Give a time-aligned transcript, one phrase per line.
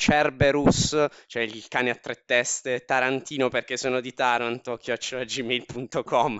[0.00, 0.96] Cerberus,
[1.26, 6.38] cioè il cane a tre teste, Tarantino perché sono di Taranto, chiocciolagmail.com.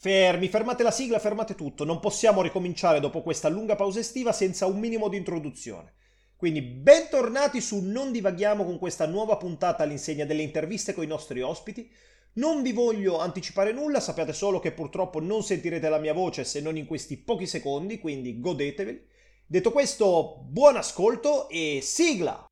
[0.00, 1.84] Fermi, fermate la sigla, fermate tutto.
[1.84, 5.92] Non possiamo ricominciare dopo questa lunga pausa estiva senza un minimo di introduzione.
[6.34, 11.40] Quindi bentornati su Non divaghiamo con questa nuova puntata all'insegna delle interviste con i nostri
[11.40, 11.88] ospiti.
[12.34, 16.62] Non vi voglio anticipare nulla, sappiate solo che purtroppo non sentirete la mia voce se
[16.62, 19.06] non in questi pochi secondi, quindi godeteveli.
[19.44, 22.46] Detto questo, buon ascolto e sigla!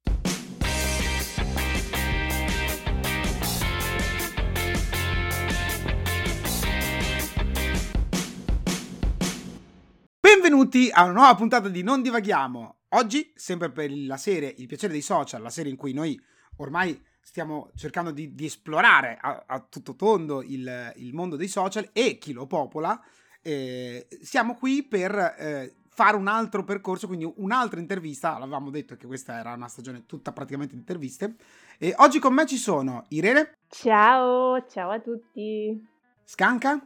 [10.20, 12.80] Benvenuti a una nuova puntata di Non divaghiamo.
[12.90, 16.20] Oggi, sempre per la serie Il piacere dei social, la serie in cui noi
[16.56, 21.88] ormai stiamo cercando di, di esplorare a, a, tutto tondo il, il, mondo dei social
[21.92, 23.00] e chi lo popola,
[23.42, 28.38] eh, siamo qui per eh, fare un altro percorso, quindi un'altra intervista.
[28.38, 31.36] L'avevamo detto che questa era una stagione tutta praticamente di interviste.
[31.78, 33.58] E oggi con me ci sono Irene.
[33.68, 35.86] Ciao, ciao a tutti.
[36.24, 36.80] Scanca.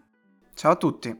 [0.55, 1.17] Ciao a tutti.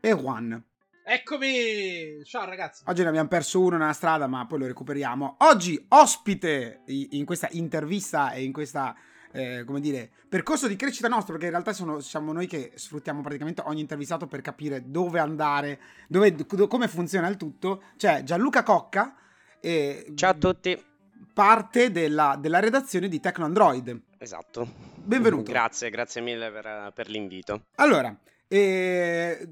[0.00, 0.69] E Juan.
[1.02, 2.22] Eccomi!
[2.24, 2.84] Ciao ragazzi!
[2.86, 5.36] Oggi ne abbiamo perso uno nella strada, ma poi lo recuperiamo.
[5.38, 8.94] Oggi ospite in questa intervista e in questa,
[9.32, 13.22] eh, come dire, percorso di crescita nostro, perché in realtà sono, siamo noi che sfruttiamo
[13.22, 16.36] praticamente ogni intervistato per capire dove andare, dove,
[16.68, 17.82] come funziona il tutto.
[17.96, 19.16] C'è Gianluca Cocca.
[19.58, 20.84] E Ciao a tutti!
[21.32, 24.00] Parte della, della redazione di Tecno Android.
[24.18, 24.68] Esatto.
[24.96, 25.50] Benvenuto.
[25.50, 27.64] Grazie, grazie mille per, per l'invito.
[27.76, 28.14] Allora,
[28.46, 29.48] eh,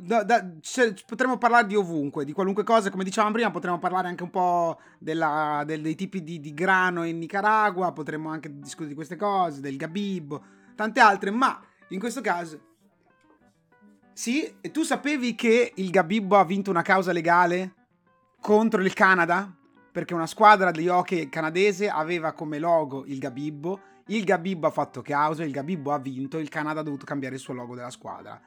[0.00, 4.08] da, da, cioè, potremmo parlare di ovunque, di qualunque cosa, come dicevamo prima, potremmo parlare
[4.08, 8.88] anche un po' della, del, dei tipi di, di, grano in Nicaragua, potremmo anche discutere
[8.88, 10.42] di queste cose, del gabibbo,
[10.74, 12.74] tante altre, ma in questo caso...
[14.12, 17.74] Sì, e tu sapevi che il Gabibbo ha vinto una causa legale
[18.40, 19.54] contro il Canada?
[19.92, 25.02] Perché una squadra di hockey canadese aveva come logo il Gabibbo, il Gabibbo ha fatto
[25.02, 28.40] causa, il Gabibbo ha vinto, il Canada ha dovuto cambiare il suo logo della squadra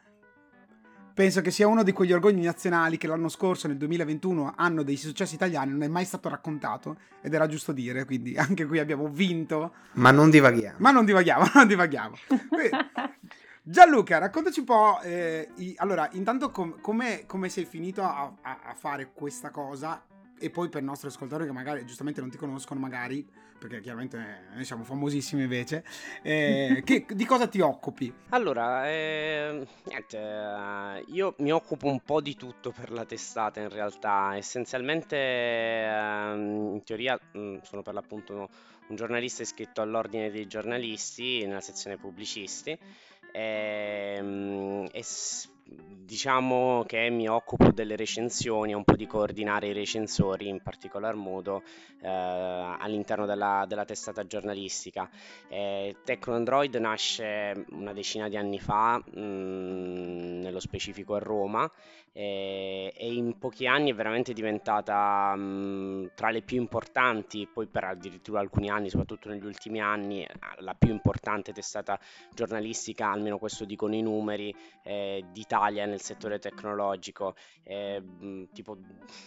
[1.20, 4.96] penso che sia uno di quegli orgogli nazionali che l'anno scorso, nel 2021, anno dei
[4.96, 9.10] successi italiani, non è mai stato raccontato ed era giusto dire, quindi anche qui abbiamo
[9.10, 9.74] vinto.
[9.96, 10.78] Ma non divaghiamo.
[10.80, 12.16] Ma non divaghiamo, non divaghiamo.
[13.62, 18.60] Gianluca, raccontaci un po', eh, i, allora, intanto com- come, come sei finito a, a,
[18.68, 20.02] a fare questa cosa
[20.40, 23.28] e poi per i nostri ascoltatori che magari giustamente non ti conoscono, magari,
[23.60, 25.84] perché chiaramente noi siamo famosissimi invece,
[26.24, 28.12] eh, che, di cosa ti occupi?
[28.30, 33.70] Allora, eh, niente, eh, io mi occupo un po' di tutto per la testata in
[33.70, 38.50] realtà, essenzialmente ehm, in teoria mm, sono per l'appunto
[38.88, 42.78] un giornalista iscritto all'ordine dei giornalisti nella sezione pubblicisti
[43.32, 45.04] ehm, e, e
[46.10, 51.62] diciamo che mi occupo delle recensioni, un po' di coordinare i recensori in particolar modo
[52.02, 55.08] eh, all'interno della, della, testata giornalistica.
[55.48, 61.72] Eh, Tecno Android nasce una decina di anni fa, mh, mm, nello specifico a Roma,
[62.20, 67.66] e, e, in pochi anni è veramente diventata mh, mm, tra le più importanti, poi
[67.68, 70.28] per addirittura alcuni anni, soprattutto negli ultimi anni,
[70.58, 71.98] la più importante testata
[72.34, 74.54] giornalistica, almeno questo dicono i numeri,
[74.84, 77.36] eh, d'Italia nel settore tecnologico.
[77.64, 78.04] Eh,
[78.52, 78.78] tipo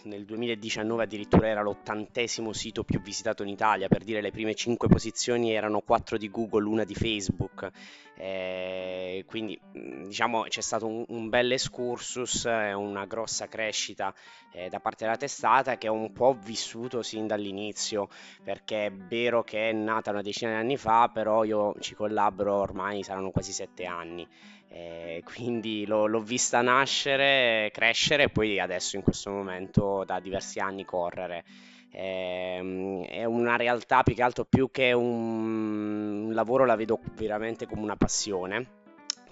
[0.03, 4.87] nel 2019 addirittura era l'ottantesimo sito più visitato in Italia, per dire le prime 5
[4.87, 7.71] posizioni erano 4 di Google, una di Facebook.
[8.15, 12.45] Eh, quindi diciamo c'è stato un, un bel excursus,
[12.83, 14.13] una grossa crescita
[14.51, 18.09] eh, da parte della testata che ho un po' vissuto sin dall'inizio
[18.43, 22.53] perché è vero che è nata una decina di anni fa, però io ci collaboro
[22.53, 24.27] ormai saranno quasi sette anni.
[24.69, 30.59] Eh, quindi l'ho, l'ho, vista nascere, crescere e poi adesso in questo momento da diversi
[30.59, 31.43] anni correre.
[31.91, 37.81] Eh, è una realtà più che altro più che un lavoro la vedo veramente come
[37.81, 38.81] una passione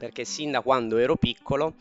[0.01, 1.75] perché sin da quando ero piccolo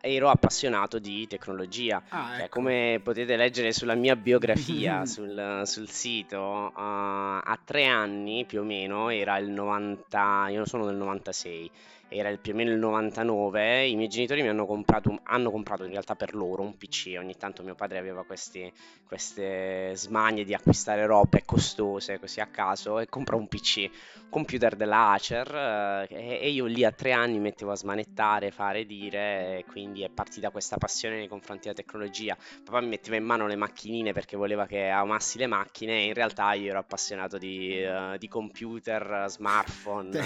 [0.00, 2.02] ero appassionato di tecnologia.
[2.08, 2.48] Ah, cioè, ecco.
[2.48, 8.64] come potete leggere sulla mia biografia sul, sul, sito, uh, a tre anni più o
[8.64, 11.70] meno era il 90, io sono del 96
[12.08, 15.90] era più o meno il 99, i miei genitori mi hanno comprato, hanno comprato in
[15.90, 18.72] realtà per loro un PC, ogni tanto mio padre aveva questi,
[19.04, 23.90] queste smanie di acquistare robe costose così a caso e comprò un PC,
[24.24, 28.86] un computer della Acer eh, e, io lì a tre anni mettevo a smanettare, fare,
[28.86, 32.36] dire, e quindi è partita questa passione nei confronti della tecnologia.
[32.64, 36.14] Papà mi metteva in mano le macchinine perché voleva che amassi le macchine e in
[36.14, 40.18] realtà io ero appassionato di, uh, di computer, smartphone.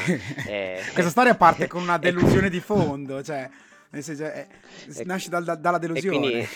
[0.47, 0.83] e...
[0.93, 3.49] Questa storia parte con una delusione di fondo, cioè,
[3.91, 4.47] nel senso, è,
[5.05, 6.19] nasce da, da, dalla delusione.
[6.19, 6.49] Quindi...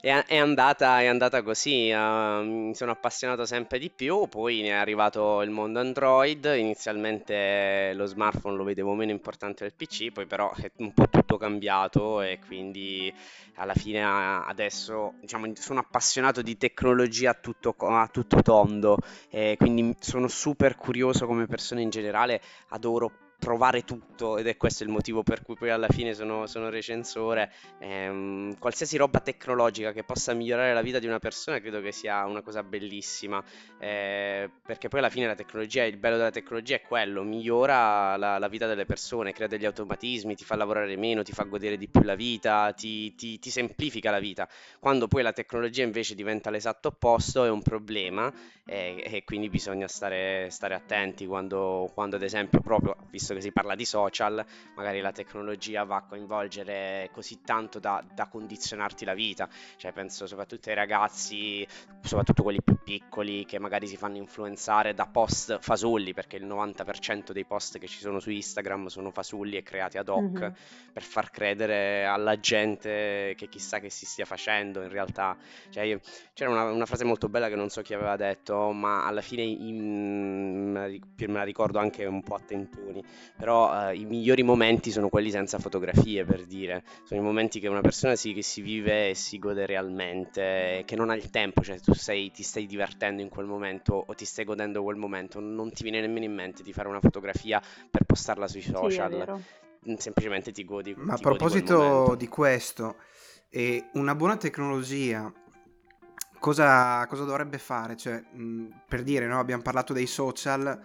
[0.00, 4.72] È, è andata, è andata così, eh, mi sono appassionato sempre di più, poi è
[4.72, 10.52] arrivato il mondo Android, inizialmente lo smartphone lo vedevo meno importante del PC, poi però
[10.54, 13.14] è un po' tutto cambiato e quindi
[13.54, 18.98] alla fine adesso diciamo, sono appassionato di tecnologia a tutto, a tutto tondo,
[19.30, 22.40] e quindi sono super curioso come persona in generale,
[22.70, 26.70] adoro provare tutto ed è questo il motivo per cui poi alla fine sono, sono
[26.70, 27.50] recensore.
[27.80, 32.24] Ehm, qualsiasi roba tecnologica che possa migliorare la vita di una persona credo che sia
[32.24, 33.42] una cosa bellissima,
[33.80, 38.38] eh, perché poi alla fine la tecnologia, il bello della tecnologia è quello, migliora la,
[38.38, 41.88] la, vita delle persone, crea degli automatismi, ti fa lavorare meno, ti fa godere di
[41.88, 44.48] più la vita, ti, ti, ti semplifica la vita.
[44.78, 48.32] Quando poi la tecnologia invece diventa l'esatto opposto è un problema
[48.64, 53.40] e, e quindi bisogna stare, stare attenti quando, quando ad esempio proprio, visto visto che
[53.40, 54.44] si parla di social,
[54.74, 59.48] magari la tecnologia va a coinvolgere così tanto da, da condizionarti la vita.
[59.76, 61.66] Cioè, penso soprattutto ai ragazzi,
[62.02, 67.32] soprattutto quelli più piccoli, che magari si fanno influenzare da post fasulli, perché il 90%
[67.32, 70.52] dei post che ci sono su Instagram sono fasulli e creati ad hoc mm-hmm.
[70.92, 75.36] per far credere alla gente che chissà che si stia facendo in realtà.
[75.70, 76.00] Cioè, io,
[76.32, 79.42] c'era una, una, frase molto bella che non so chi aveva detto, ma alla fine
[79.42, 83.02] in, me la ricordo anche un po' a tentoni
[83.36, 87.68] però eh, i migliori momenti sono quelli senza fotografie, per dire, sono i momenti che
[87.68, 91.62] una persona si, che si vive e si gode realmente, che non ha il tempo,
[91.62, 95.40] cioè tu sei, ti stai divertendo in quel momento o ti stai godendo quel momento,
[95.40, 97.60] non ti viene nemmeno in mente di fare una fotografia
[97.90, 99.40] per postarla sui social,
[99.82, 100.94] sì, semplicemente ti godi.
[100.96, 102.96] Ma ti a proposito di questo,
[103.48, 105.32] eh, una buona tecnologia
[106.42, 107.96] cosa, cosa dovrebbe fare?
[107.96, 110.78] Cioè, mh, per dire, no, abbiamo parlato dei social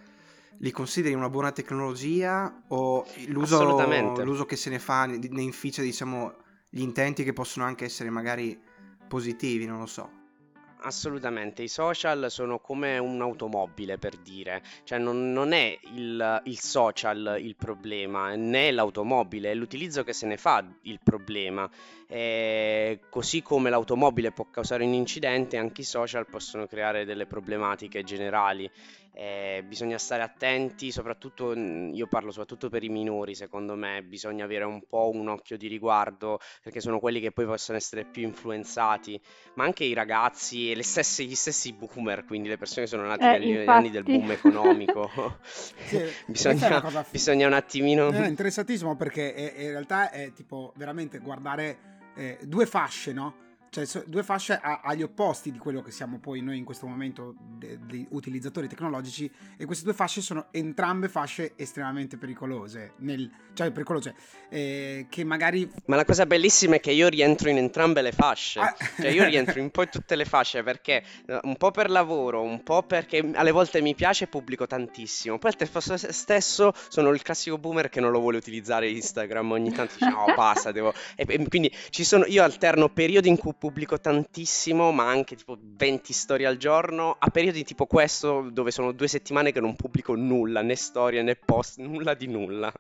[0.60, 3.64] li consideri una buona tecnologia o l'uso,
[4.24, 6.34] l'uso che se ne fa ne inficia diciamo
[6.70, 8.60] gli intenti che possono anche essere magari
[9.08, 10.18] positivi, non lo so.
[10.80, 17.38] Assolutamente, i social sono come un'automobile per dire, cioè non, non è il, il, social
[17.42, 21.68] il problema, né l'automobile, è l'utilizzo che se ne fa il problema.
[22.08, 28.04] E così come l'automobile può causare un incidente, anche i social possono creare delle problematiche
[28.04, 28.70] generali
[29.14, 34.64] eh, bisogna stare attenti, soprattutto io parlo soprattutto per i minori, secondo me bisogna avere
[34.64, 39.20] un po' un occhio di riguardo perché sono quelli che poi possono essere più influenzati,
[39.56, 43.36] ma anche i ragazzi e stesse, gli stessi boomer, quindi le persone che sono nate
[43.36, 43.70] eh, negli infatti...
[43.70, 45.10] anni del boom economico.
[45.42, 48.10] sì, bisogna, bisogna, un attimino...
[48.10, 51.78] È interessantissimo perché è, in realtà è tipo veramente guardare
[52.16, 53.46] eh, due fasce, no?
[53.70, 57.36] Cioè due fasce a, agli opposti di quello che siamo poi noi in questo momento
[57.58, 64.16] di utilizzatori tecnologici e queste due fasce sono entrambe fasce estremamente pericolose, nel, cioè pericolose,
[64.50, 65.70] eh, che magari...
[65.86, 68.76] Ma la cosa bellissima è che io rientro in entrambe le fasce, ah.
[68.96, 72.64] cioè io rientro in poi tutte le fasce perché eh, un po' per lavoro, un
[72.64, 77.22] po' perché alle volte mi piace e pubblico tantissimo, poi al tempo stesso sono il
[77.22, 80.94] classico boomer che non lo vuole utilizzare Instagram, ogni tanto dice no basta, devo...
[81.16, 85.58] E, e quindi ci sono, io alterno periodi in cui pubblico tantissimo, ma anche tipo
[85.60, 90.16] 20 storie al giorno, a periodi tipo questo dove sono due settimane che non pubblico
[90.16, 92.72] nulla, né storie né post, nulla di nulla.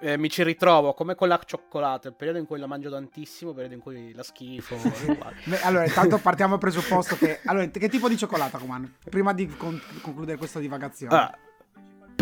[0.00, 3.50] Eh, mi ci ritrovo come con la cioccolata, il periodo in cui la mangio tantissimo,
[3.50, 4.76] il periodo in cui la schifo.
[5.62, 7.40] allora, intanto partiamo dal presupposto che...
[7.44, 8.96] Allora, che tipo di cioccolata, Coman?
[9.08, 11.14] Prima di con- concludere questa divagazione.
[11.14, 11.38] Ah,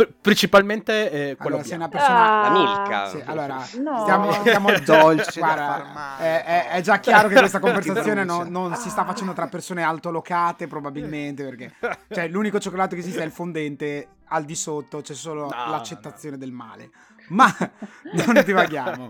[0.02, 4.00] Pr- principalmente eh, quello allora, sei una persona ah, la milka sì, allora no.
[4.00, 8.90] stiamo, stiamo dolce guarda, è, è, è, già chiaro che questa conversazione non, non, si
[8.90, 11.74] sta facendo tra persone altolocate probabilmente perché
[12.10, 16.36] cioè, l'unico cioccolato che esiste è il fondente al di sotto c'è solo no, l'accettazione
[16.36, 16.42] no.
[16.42, 16.90] del male.
[17.28, 17.46] Ma
[18.26, 19.08] non divaghiamo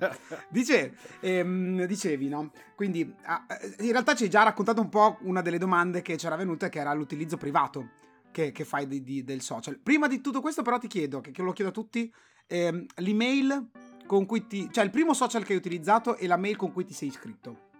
[0.49, 2.51] Dice, ehm, dicevi no?
[2.75, 3.47] Quindi ah,
[3.79, 6.81] in realtà ci hai già raccontato un po' una delle domande che c'era venuta che
[6.81, 7.89] era l'utilizzo privato
[8.33, 9.79] che, che fai di, di, del social.
[9.79, 12.13] Prima di tutto questo però ti chiedo, che, che lo chiedo a tutti,
[12.49, 13.69] ehm, l'email
[14.07, 14.69] con cui ti...
[14.73, 17.71] cioè il primo social che hai utilizzato e la mail con cui ti sei iscritto.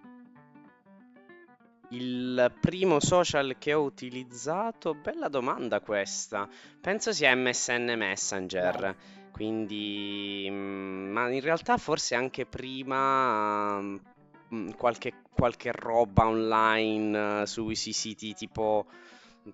[1.89, 6.49] Il primo social che ho utilizzato, bella domanda questa.
[6.81, 8.97] Penso sia MSN Messenger.
[9.31, 17.75] Quindi, mm, ma in realtà forse anche prima mm, qualche, qualche roba online uh, sui
[17.75, 18.87] siti tipo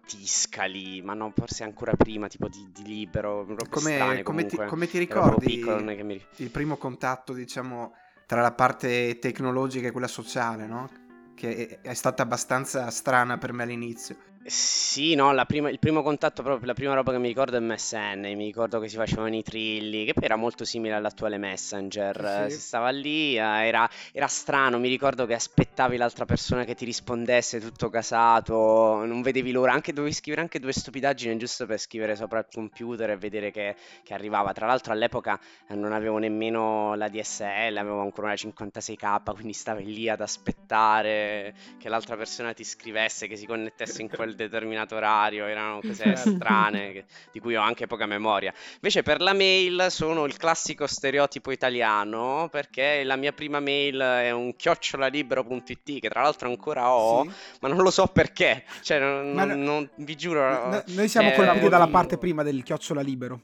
[0.06, 4.86] Tiscali, ma no, forse ancora prima, tipo di, di libero, come, strane, come, ti, come
[4.86, 6.22] ti ricordi piccolo, mi...
[6.36, 7.94] il primo contatto, diciamo,
[8.26, 10.90] tra la parte tecnologica e quella sociale, no?
[11.34, 14.16] Che è, è stata abbastanza strana per me all'inizio.
[14.50, 17.60] Sì, no, la prima- il primo contatto, proprio la prima roba che mi ricordo è
[17.60, 22.46] MSN, mi ricordo che si facevano i trilli, che poi era molto simile all'attuale Messenger,
[22.48, 26.74] Sì, si stava lì, eh, era, era strano, mi ricordo che aspettavi l'altra persona che
[26.74, 31.78] ti rispondesse tutto casato, non vedevi l'ora, anche dovevi scrivere anche due stupidaggini giusto per
[31.78, 34.52] scrivere sopra il computer e vedere che, che arrivava.
[34.54, 35.38] Tra l'altro all'epoca
[35.68, 41.54] eh, non avevo nemmeno la DSL, avevo ancora una 56k, quindi stavi lì ad aspettare
[41.76, 46.30] che l'altra persona ti scrivesse, che si connettesse in quel determinato orario, erano cose Certo.
[46.36, 48.52] strane che- di cui ho anche poca memoria.
[48.74, 54.30] Invece per la mail sono il classico stereotipo italiano, perché la mia prima mail è
[54.30, 57.30] un chiocciolalibero.it, che tra l'altro ancora ho, Sì.
[57.60, 60.68] ma non lo so perché, cioè non, no- non- vi giuro...
[60.68, 63.40] No- noi siamo eh, colpiti dalla io- parte prima del chiocciola libero.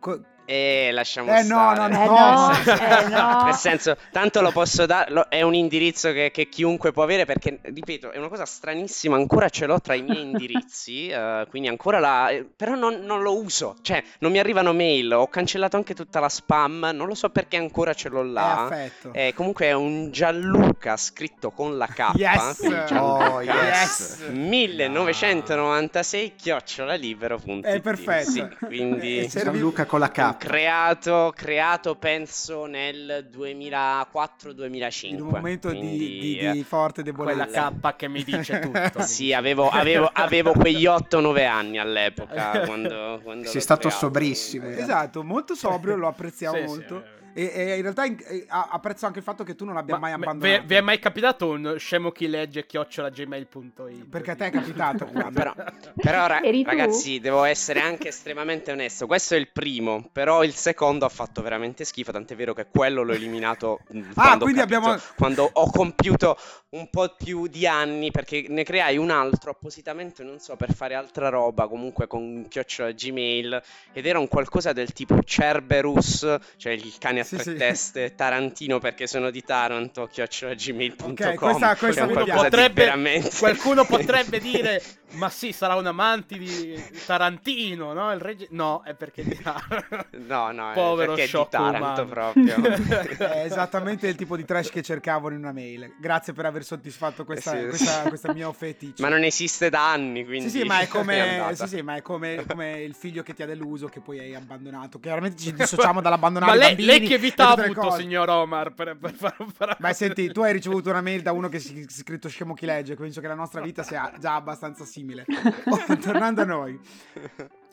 [0.00, 0.20] Co-
[0.50, 1.92] Eh, lasciamo Eh, no, stare.
[1.94, 2.14] no, Eh no.
[2.14, 3.42] no, Nel senso- eh no.
[3.44, 7.26] Nel senso, tanto lo posso dare, lo- è un indirizzo che, che chiunque può avere
[7.26, 11.68] perché, ripeto, è una cosa stranissima, ancora ce l'ho tra i miei indirizzi, eh, quindi
[11.68, 12.30] ancora la...
[12.30, 16.18] eh, però non, non lo uso, cioè non mi arrivano mail, ho cancellato anche tutta
[16.18, 18.64] la spam, non lo so perché ancora ce l'ho là.
[18.64, 19.12] affetto.
[19.12, 22.60] Eh, comunque è un Gianluca scritto con la K, Yes!
[22.94, 24.24] Oh, yes.
[24.30, 28.30] 1996 chiocciolalibero.it È perfetto.
[28.30, 30.36] Sì, quindi Eh, Gianluca con la K.
[30.38, 37.44] creato, creato penso nel 2004-2005 in un momento di, quindi, di- eh, di forte Quella
[37.44, 37.72] debolezza.
[37.80, 39.02] K che mi dice tutto.
[39.02, 43.98] sì, avevo, avevo- avevo quegli 8-9 anni all'epoca quando, quando Sei stato creato.
[43.98, 44.68] sobrissimo.
[44.68, 46.96] Esatto, molto sobrio, lo apprezziamo Sì, sì, molto.
[47.04, 47.17] eh.
[47.38, 49.94] E, e in realtà in- e a- apprezzo anche il fatto che tu non abbia
[49.94, 50.60] Ma mai abbandonato.
[50.62, 54.06] vi, vi è mai capitato un scemo chi legge chiocciola gmail.it?
[54.10, 55.04] Perché a te è capitato.
[55.32, 55.54] Però,
[55.94, 59.06] però, ra- ragazzi, devo essere anche estremamente onesto.
[59.06, 62.10] Questo è il primo, però il secondo ha fatto veramente schifo.
[62.10, 66.36] Tant'è vero che quello l'ho eliminato mm, Ah, quando, capito- abbiamo- quando ho compiuto
[66.70, 68.10] un po' più di anni.
[68.10, 71.68] Perché ne creai un altro appositamente, non so, per fare altra roba.
[71.68, 73.62] Comunque con chiocciola Gmail.
[73.92, 77.58] Ed era un qualcosa del tipo Cerberus, cioè il cane a Sì, tre sì.
[77.58, 81.10] teste, Tarantino perché sono di Taranto, chiocciola gmail.com.
[81.10, 82.32] Ok, questa- questa mi piace.
[82.44, 84.82] Potrebbe- veramente- Qualcuno potrebbe dire,
[85.12, 86.74] ma sì, sarà un amante di
[87.06, 88.12] Tarantino, no?
[88.12, 88.46] Il regge...
[88.50, 90.06] No, è perché di Taranto.
[90.28, 92.06] No, no, è Povero perché è di sciocco Taranto umano.
[92.06, 92.56] proprio.
[93.18, 95.94] È esattamente il tipo di trash che cercavo in una mail.
[95.98, 97.66] Grazie per aver soddisfatto questa, Sì, sì.
[97.68, 99.02] questa, questa mia feticcio.
[99.02, 102.02] Ma non esiste da anni, quindi Sì, sì, ma è come, sì, sì, ma è
[102.02, 104.98] come, come il figlio che ti ha deluso, che poi hai abbandonato.
[105.00, 106.86] Chiaramente ci dissociamo dall'abbandonare Ma lei, bambini.
[106.98, 108.00] lei che vita ha avuto, cose.
[108.02, 109.86] signor Omar, per, per fare un paragone?
[109.88, 112.66] Ma senti, tu hai ricevuto una mail da uno che si è scritto scemo chi
[112.66, 114.96] legge, penso che la nostra vita sia già abbastanza simile.
[115.66, 116.78] Oh, tornando a noi.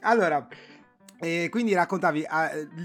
[0.01, 0.47] Allora,
[1.19, 2.25] eh, quindi raccontavi,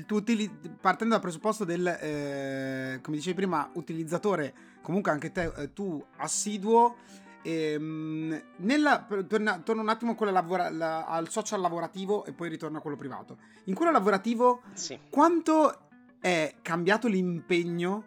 [0.06, 5.72] tu utili- partendo dal presupposto del, eh, come dicevi prima, utilizzatore, comunque anche te, eh,
[5.72, 6.96] tu assiduo,
[7.42, 12.80] ehm, nella, torna, torno un attimo lavora- la- al social lavorativo e poi ritorno a
[12.80, 13.38] quello privato.
[13.64, 14.98] In quello lavorativo Sì.
[15.10, 15.88] quanto
[16.20, 18.04] è cambiato l'impegno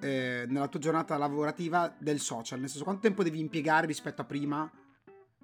[0.00, 2.60] eh, nella tua giornata lavorativa del social?
[2.60, 4.70] Nel senso, quanto tempo devi impiegare rispetto a prima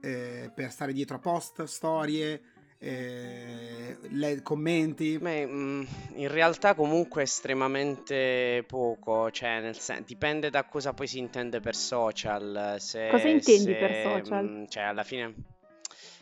[0.00, 2.40] eh, per stare dietro a post, storie,
[2.78, 5.18] eh, le- commenti?
[5.18, 5.82] Beh, mm,
[6.14, 11.74] in realtà comunque estremamente poco, cioè nel sen- dipende da cosa poi si intende per
[11.76, 12.76] social.
[12.78, 14.44] Se, Cosa intendi se, per social?
[14.44, 15.34] mm, cioè alla fine,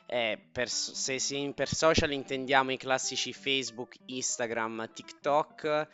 [0.07, 5.89] eh, per, se si- per social intendiamo i classici Facebook, Instagram, TikTok,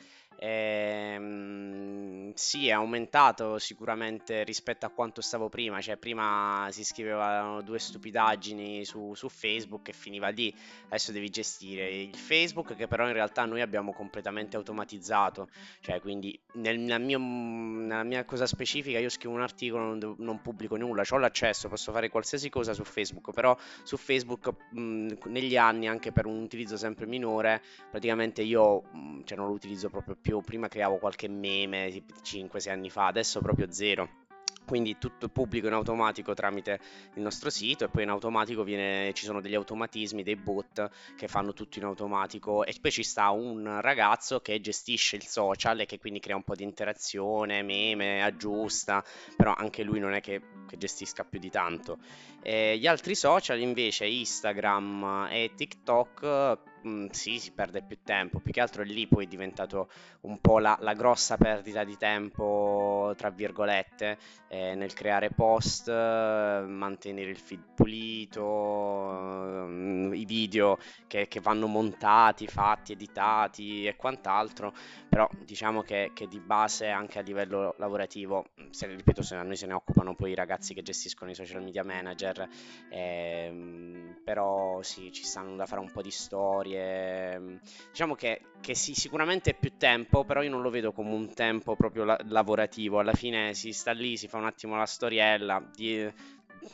[0.45, 7.79] ehm, sì, è aumentato sicuramente rispetto a quanto stavo prima, cioè prima si scrivevano due
[7.79, 10.55] stupidaggini su, su Facebook e finiva lì.
[10.87, 15.49] Adesso devi gestire il Facebook che però in realtà noi abbiamo completamente automatizzato,
[15.81, 20.41] cioè quindi nel, nel mio- nella mia cosa specifica io scrivo un articolo, non, non
[20.43, 25.57] pubblico nulla, ho l'accesso, posso fare qualsiasi cosa su Facebook, però su Facebook mh, negli
[25.57, 30.17] anni anche per un utilizzo sempre minore, praticamente io mh, cioè, non lo utilizzo proprio
[30.21, 34.23] più, prima creavo qualche meme tipo 5-6 anni fa, adesso proprio zero.
[34.65, 36.81] Quindi tutto pubblico in automatico tramite
[37.15, 41.29] il nostro sito e poi in automatico viene, ci sono degli automatismi, dei bot che
[41.29, 45.87] fanno tutto in automatico e poi ci sta un ragazzo che gestisce il social e
[45.87, 49.05] che quindi crea un po' di interazione, meme, aggiusta,
[49.37, 51.99] però anche lui non è che, che gestisca più di tanto.
[52.43, 58.53] Eh, gli altri social invece, Instagram e TikTok, mh, sì, si perde più tempo, più
[58.53, 59.89] che altro lì poi è diventato
[60.23, 66.65] un po' la, la grossa perdita di tempo, tra virgolette, eh, nel creare post, eh,
[66.67, 69.69] mantenere il feed pulito,
[70.13, 74.73] eh, i video che, che vanno montati, fatti, editati e quant'altro,
[75.15, 79.55] però diciamo che, che di base anche a livello lavorativo, se, ripeto, se a noi
[79.55, 82.49] se ne occupano poi i ragazzi che gestiscono i social media manager,
[82.89, 87.61] ehm, però sì, ci stanno da fare un po' di storie,
[87.93, 91.33] diciamo che, che sì, sicuramente è più tempo, però io non lo vedo come un
[91.33, 95.63] tempo proprio la- lavorativo, alla fine si sta lì, si fa un attimo la storiella,
[95.73, 96.13] di,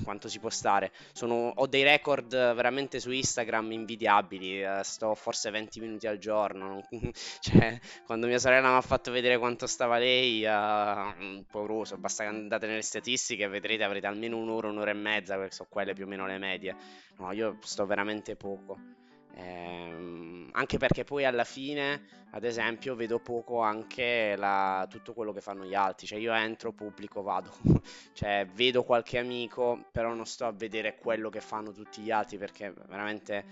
[0.02, 0.92] quanto si può stare.
[1.12, 4.62] Sono, ho dei record veramente su Instagram invidiabili.
[4.62, 6.86] eh, sto forse 20 minuti al giorno.
[7.40, 11.96] cioè, quando mia sorella mi ha fatto vedere quanto stava lei, uh, pauroso.
[11.98, 15.94] Basta che andate nelle statistiche e vedrete, avrete almeno un'ora, un'ora e mezza, sono quelle
[15.94, 16.76] più o meno le medie.
[17.18, 18.99] No, io sto veramente poco.
[19.34, 25.40] Ehm, anche perché poi alla fine, ad esempio, vedo poco anche la- tutto quello che
[25.40, 26.06] fanno gli altri.
[26.06, 27.50] Cioè, io entro, pubblico, vado.
[28.12, 32.36] Cioè, vedo qualche amico, però non sto a vedere quello che fanno tutti gli altri
[32.38, 33.44] perché veramente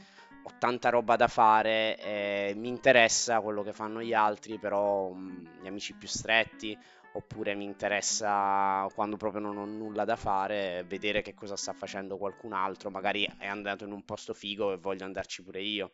[0.43, 5.67] ho tanta roba da fare mi interessa quello che fanno gli altri, però mh, gli
[5.67, 6.77] amici più stretti,
[7.13, 12.17] oppure mi interessa quando proprio non ho nulla da fare, vedere che cosa sta facendo
[12.17, 15.91] qualcun altro, magari è andato in un posto figo e voglio andarci pure io.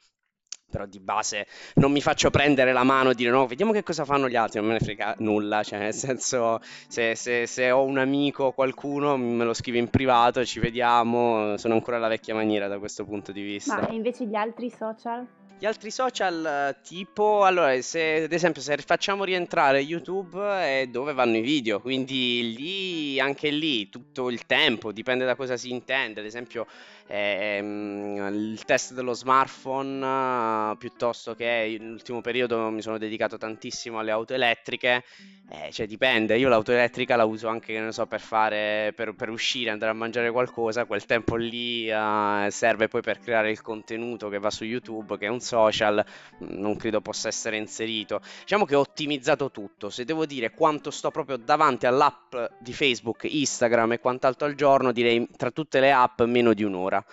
[0.71, 4.05] Però di base non mi faccio prendere la mano e dire no, vediamo che cosa
[4.05, 7.85] fanno gli altri, non me ne frega nulla, cioè nel senso se, se- se ho
[7.85, 12.35] un amico o qualcuno me lo scrive in privato, ci vediamo, sono ancora alla vecchia
[12.35, 13.83] maniera da questo punto di vista.
[13.83, 15.25] Ma invece gli altri social?
[15.65, 21.39] Gli altri social tipo, allora, se ad esempio se facciamo rientrare YouTube è dove vanno
[21.39, 26.27] i video, quindi lì, anche lì, tutto il tempo, dipende da cosa si intende, ad
[26.27, 26.67] esempio
[27.07, 34.11] ehm, il test dello smartphone, eh, piuttosto che nell'ultimo periodo mi sono dedicato tantissimo alle
[34.11, 35.03] auto elettriche,
[35.51, 39.15] eh, cioè dipende, io l'auto elettrica la uso anche, che ne so, per fare, per,
[39.15, 43.61] per uscire, andare a mangiare qualcosa, quel tempo lì eh, serve poi per creare il
[43.61, 46.05] contenuto che va su YouTube, che è un social,
[46.43, 48.21] mm, non credo possa essere inserito.
[48.41, 53.25] Diciamo che ho ottimizzato tutto, se devo dire quanto sto proprio davanti all'app di Facebook,
[53.25, 57.05] Instagram e quant'altro al giorno, direi tra tutte le app meno di un'ora.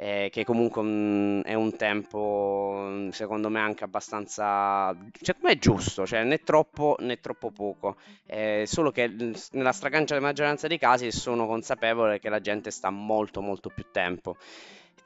[0.00, 5.58] Eh, che comunque mm, è un tempo mm, secondo me anche abbastanza secondo me è
[5.58, 7.96] giusto cioè né troppo né troppo poco.
[8.24, 9.08] Eh, solo che
[9.52, 14.36] nella stragrande maggioranza dei casi sono consapevole che la gente sta molto molto più tempo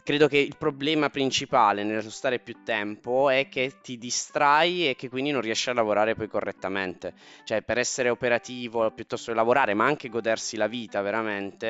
[0.04, 5.08] Credo che il problema principale nello stare più tempo è che ti distrai e che
[5.08, 7.14] quindi non riesci a lavorare poi correttamente.
[7.44, 11.66] Cioè, per essere operativo piuttosto che lavorare, ma anche godersi la vita veramente,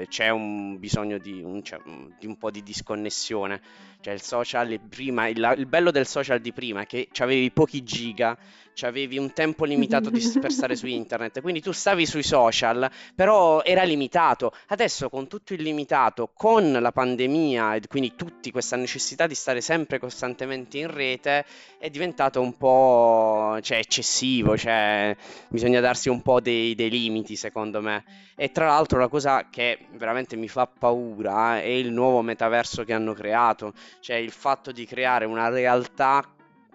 [0.00, 1.80] eh, c'è un bisogno di un, cioè,
[2.18, 3.60] di un po' di disconnessione.
[4.00, 7.84] Cioè, il social prima, il, il bello del social di prima è che avevi pochi
[7.84, 8.36] giga,
[8.82, 13.62] avevi un tempo limitato di, per stare su internet, quindi tu stavi sui social, però
[13.62, 14.52] era limitato.
[14.68, 19.60] Adesso con tutto il limitato, con la pandemia e quindi tutti questa necessità di stare
[19.60, 21.44] sempre costantemente in rete,
[21.78, 25.16] è diventato un po' cioè, eccessivo, cioè,
[25.48, 28.04] bisogna darsi un po' dei, dei limiti secondo me.
[28.36, 32.92] E tra l'altro la cosa che veramente mi fa paura è il nuovo metaverso che
[32.92, 36.33] hanno creato, cioè il fatto di creare una realtà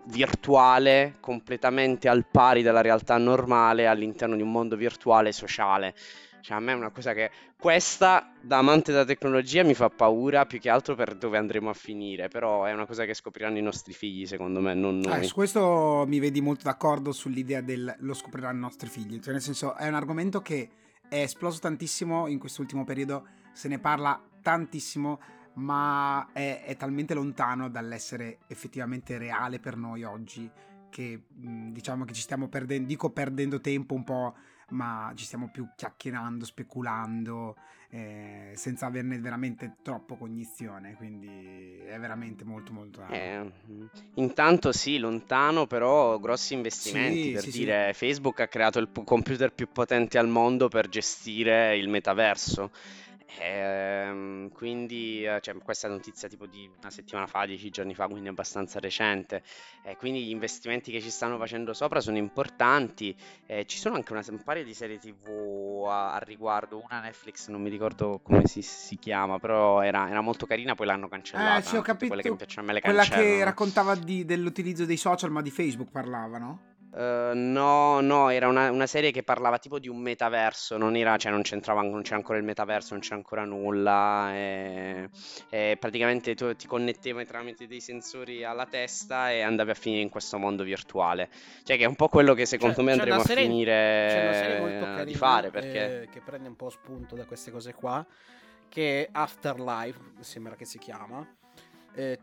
[0.09, 5.93] virtuale completamente al pari della realtà normale all'interno di un mondo virtuale sociale.
[6.41, 10.45] Cioè, a me è una cosa che questa, da amante della tecnologia, mi fa paura
[10.45, 12.29] più che altro per dove andremo a finire.
[12.29, 15.23] Però è una cosa che scopriranno i nostri figli, secondo me, non Eh, noi.
[15.25, 19.19] su questo mi vedi molto d'accordo sull'idea del lo scopriranno i nostri figli.
[19.19, 20.69] Cioè, nel senso, è un argomento che
[21.09, 25.19] è esploso tantissimo in quest'ultimo periodo, se ne parla tantissimo,
[25.59, 30.49] ma è, è talmente lontano dall'essere effettivamente reale per noi oggi
[30.89, 34.35] che mh, diciamo che ci stiamo perdendo, dico perdendo tempo un po',
[34.69, 37.55] ma ci stiamo più chiacchierando, speculando,
[37.91, 43.03] eh, senza averne veramente troppo cognizione, quindi è veramente molto molto...
[43.09, 47.23] Eh, mm, intanto sì, lontano, però grossi investimenti.
[47.23, 47.57] Sì, per sì, sì.
[47.59, 52.71] dire, Facebook ha creato il pu- computer più potente al mondo per gestire il metaverso.
[53.37, 58.07] Ehm, quindi, eh, cioè, questa è notizia tipo di una settimana fa, dieci giorni fa,
[58.07, 59.43] quindi abbastanza recente.
[59.83, 63.15] E quindi gli investimenti che ci stanno facendo sopra sono importanti.
[63.45, 66.81] Eh, ci sono anche una- un paio di serie TV a, a riguardo.
[66.83, 70.87] Una Netflix, non mi ricordo come si, si chiama, però era, era molto carina, poi
[70.87, 71.59] l'hanno cancellata.
[71.59, 72.31] Eh, sì, ho Tutte Quelle che capito.
[72.31, 75.91] mi piacciono a me le Quella che raccontava di- dell'utilizzo dei social, ma di Facebook
[75.91, 76.68] parlava, no?
[76.91, 81.17] Uh, no, no, era una, una, serie che parlava tipo di un metaverso, non era,
[81.17, 85.09] cioè non c'entrava, non c'era ancora il metaverso, non c'era ancora nulla, e,
[85.49, 90.09] e praticamente tu ti connettevi tramite dei sensori alla testa e andavi a finire in
[90.09, 91.29] questo mondo virtuale,
[91.63, 93.43] cioè che è un po' quello che secondo C'è- me c'è andremo una a serie-
[93.43, 93.71] finire
[94.07, 96.01] C'è serie eh, carina di fare, perché...
[96.01, 98.03] eh, che prende un po' spunto da queste cose qua,
[98.67, 101.23] che è Afterlife, sembra che si chiama.
[101.93, 102.19] Eh,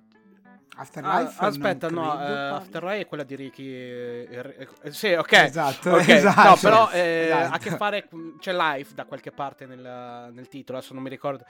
[0.78, 1.34] Afterlife?
[1.38, 2.56] ah, aspetta, no, credo, eh, parli.
[2.56, 3.64] Afterlife è quella di Ricky.
[3.72, 5.32] eh, eh, eh, sì, ok.
[5.38, 6.08] Esatto, ok.
[6.08, 7.50] esatto, No, però eh, esatto.
[7.50, 8.08] ha a che fare.
[8.38, 11.44] C'è live da qualche parte nel, nel titolo, adesso non mi ricordo.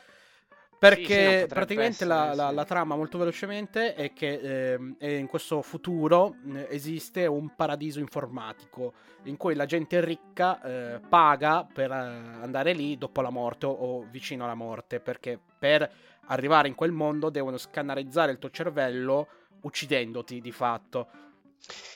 [0.79, 2.53] Perché Sì, sì, praticamente la, essere, la- sì.
[2.53, 4.41] la trama molto velocemente è che
[4.99, 8.93] è in questo futuro eh, esiste un paradiso informatico
[9.25, 10.61] in cui la gente ricca
[10.97, 15.41] eh, paga per eh, andare lì dopo la morte o, o vicino alla morte perché
[15.59, 15.91] per
[16.27, 19.29] arrivare in quel mondo devono scannerizzare il tuo cervello
[19.63, 21.09] uccidendoti di fatto.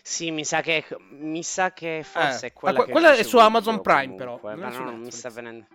[0.03, 3.39] Sì, mi sa che, mi sa che forse Eh, è quella que- quella è su
[3.39, 5.67] Amazon Prime, però, comunque, non è ma su no, mi sta venendo...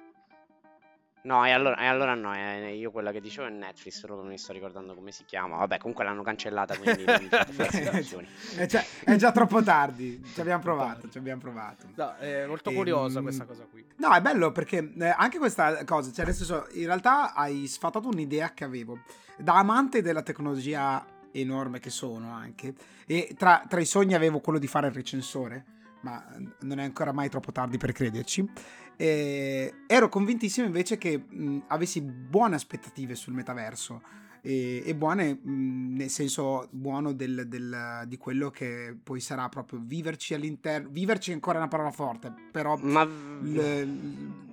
[1.25, 4.21] No, e allora, e allora no, eh, io quella che dicevo è Netflix, solo che
[4.21, 5.57] non mi sto ricordando come si chiama.
[5.57, 7.29] Vabbè, comunque l'hanno cancellata, quindi non mi
[8.57, 10.23] è, già, è già troppo tardi.
[10.33, 11.87] Ci abbiamo provato, ci abbiamo provato.
[11.95, 13.83] No, è molto Ehm, curiosa questa cosa qui.
[13.97, 18.07] No, è bello perché eh, anche questa cosa, cioè nel senso, in realtà hai sfatato
[18.07, 18.99] un'idea che avevo.
[19.37, 22.73] Da amante della tecnologia enorme che sono anche,
[23.07, 25.65] e tra, tra i sogni avevo quello di fare il recensore,
[26.05, 26.23] ma
[26.61, 28.47] non è ancora mai troppo tardi per crederci.
[28.95, 34.01] E ero convintissimo invece che mh, avessi buone aspettative sul metaverso
[34.45, 39.79] e, e buone mh, nel senso buono del- del- di quello che poi sarà proprio
[39.83, 40.89] viverci all'interno.
[40.91, 43.03] Viverci è ancora una parola forte, però Ma...
[43.03, 44.43] l-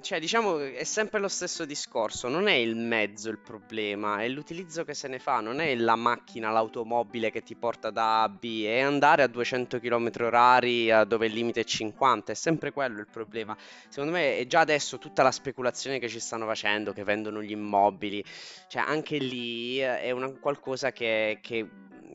[0.00, 4.84] Cioè, diciamo, è sempre lo stesso discorso, non è il mezzo il problema, è l'utilizzo
[4.84, 8.28] che se ne fa, non è la macchina, l'automobile che ti porta da A a
[8.28, 12.70] B, è andare a 200 km orari a dove il limite è 50, è sempre
[12.72, 13.56] quello il problema.
[13.88, 17.50] Secondo me è già adesso tutta la speculazione che ci stanno facendo, che vendono gli
[17.52, 18.22] immobili,
[18.68, 21.68] cioè anche lì eh, è una, qualcosa che, che-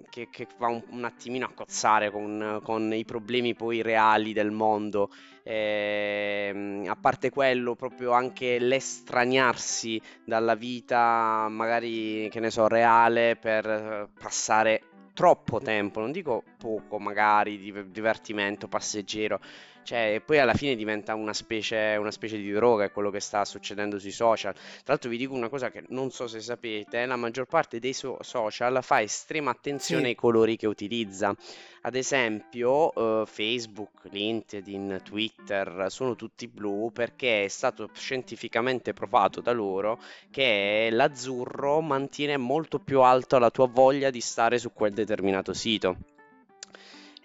[0.10, 4.52] che- che va un, un attimino a cozzare con, con i problemi poi reali del
[4.52, 5.10] mondo.
[5.44, 13.66] Ehm, a parte quello, proprio anche l'estraniarsi dalla vita, magari che ne so, reale per
[13.68, 14.82] eh, passare
[15.14, 19.40] troppo tempo, non dico poco, magari di divertimento passeggero,
[19.89, 23.19] cioè, e poi alla fine diventa una specie, una specie di droga, è quello che
[23.19, 24.54] sta succedendo sui social.
[24.54, 27.93] Tra l'altro vi dico una cosa che non so se sapete, la maggior parte dei
[27.93, 30.08] so- social fa estrema attenzione Sì.
[30.10, 31.36] ai colori che utilizza.
[31.82, 39.54] Ad esempio, eh, Facebook, LinkedIn, Twitter sono tutti blu perché è stato scientificamente provato da
[39.54, 39.99] loro
[40.30, 46.18] che l'azzurro mantiene molto più alto la tua voglia di stare su quel determinato sito.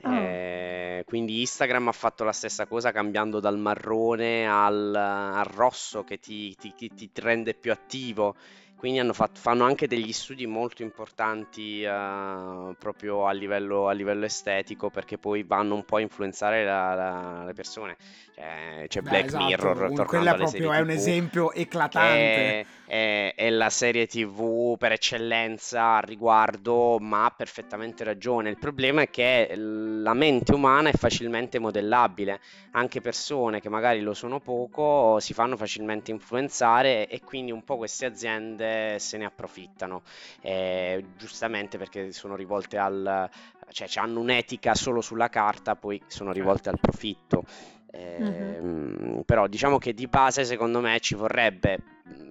[0.04, 0.20] Ah.
[0.20, 6.18] Eh, quindi Instagram ha fatto la stessa cosa cambiando dal marrone al, al rosso che
[6.18, 8.34] ti, ti- ti- ti rende più attivo.
[8.76, 14.26] Quindi hanno fatto, fanno anche degli studi molto importanti eh, proprio a livello, a livello
[14.26, 17.96] estetico perché poi vanno un po' a influenzare la- la- le persone.
[18.34, 22.66] Cioè, c'è Beh, Black esatto, Mirror, un- tornando alle proprio è un esempio che eclatante.
[22.86, 28.50] È, è la serie TV per eccellenza al riguardo, ma ha perfettamente ragione.
[28.50, 32.40] Il problema è che la mente umana è facilmente modellabile.
[32.72, 37.76] Anche persone che magari lo sono poco si fanno facilmente influenzare e quindi un po'
[37.76, 40.02] queste aziende se ne approfittano.
[40.40, 43.28] Eh, giustamente perché sono rivolte al...
[43.70, 47.44] cioè hanno un'etica solo sulla carta, poi sono rivolte al profitto.
[47.92, 51.78] Ehm, Però diciamo che di base secondo me ci vorrebbe,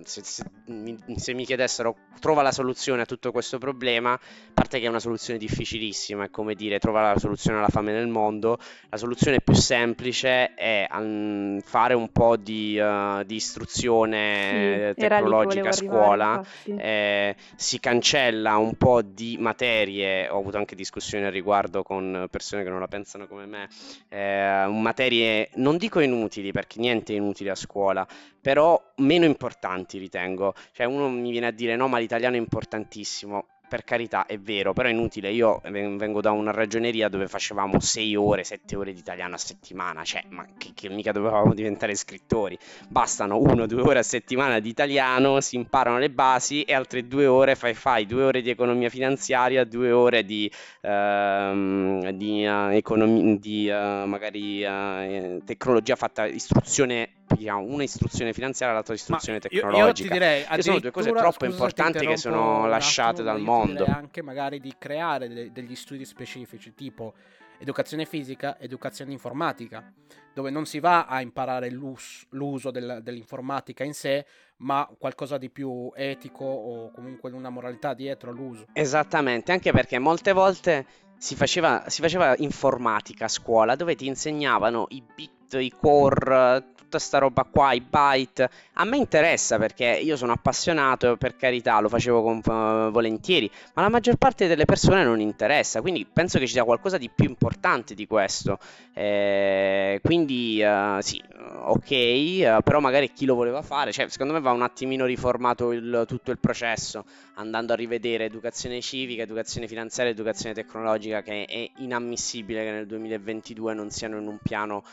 [0.03, 4.19] se, se mi, se mi chiedessero trova la soluzione a tutto questo problema, a
[4.53, 8.07] parte che è una soluzione difficilissima, è come dire trova la soluzione alla fame nel
[8.07, 8.57] mondo,
[8.89, 15.05] la soluzione più semplice è mm, fare un po' di, eh, di istruzione Sì, che
[15.07, 16.71] tecnologica a arrivare, scuola infatti.
[16.75, 22.63] eh, si cancella un po' di materie, ho avuto anche discussioni al riguardo con persone
[22.63, 23.67] che non la pensano come me,
[24.09, 28.05] eh, materie non dico inutili perché niente è inutile a scuola,
[28.39, 29.61] però meno importanti
[29.97, 30.53] ritengo.
[30.71, 33.47] Cioè uno mi viene a dire no, ma l'italiano è importantissimo.
[33.67, 35.31] Per carità, è vero, però è inutile.
[35.31, 39.37] Io ven- vengo da una ragioneria dove facevamo 6 ore, 7 ore di italiano a
[39.39, 42.55] settimana, cioè, ma che, che mica dovevamo diventare scrittori.
[42.87, 47.55] Bastano 1-2 ore a settimana di italiano, si imparano le basi e altre 2 ore
[47.55, 53.67] fai, fai 2 ore di economia finanziaria, 2 ore di, ehm, di, eh, economi- di,
[53.69, 60.13] eh, magari eh, tecnologia fatta istruzione, una istruzione finanziaria, l'altra istruzione Ma io- io, tecnologica.
[60.13, 63.85] direi sono due cose troppo importanti che sono lasciate dal io ti mondo.
[63.85, 67.13] anche magari di creare de- degli studi specifici, tipo
[67.59, 69.93] educazione fisica, educazione informatica,
[70.33, 74.25] dove non si va a imparare l'us- l'uso del- dell'informatica in sé,
[74.57, 78.65] ma qualcosa di più etico o comunque una moralità dietro all'uso.
[78.73, 80.85] Esattamente, anche perché molte volte
[81.17, 86.99] si faceva, si faceva informatica a scuola dove ti insegnavano i bit, i core, tutta
[86.99, 88.49] sta roba qua, i byte.
[88.73, 93.81] A me interessa perché io sono appassionato, per carità, lo facevo con, uh, volentieri, ma
[93.81, 97.25] la maggior parte delle persone non interessa, quindi penso che ci sia qualcosa di più
[97.25, 98.59] importante di questo.
[98.93, 101.21] Eh, quindi uh, sì,
[101.61, 105.71] ok, uh, però magari chi lo voleva fare, cioè secondo me va un attimino riformato
[105.71, 111.69] il, tutto il processo, andando a rivedere educazione civica, educazione finanziaria, educazione tecnologica, che è
[111.77, 114.83] inammissibile che nel 2022 non siano in un piano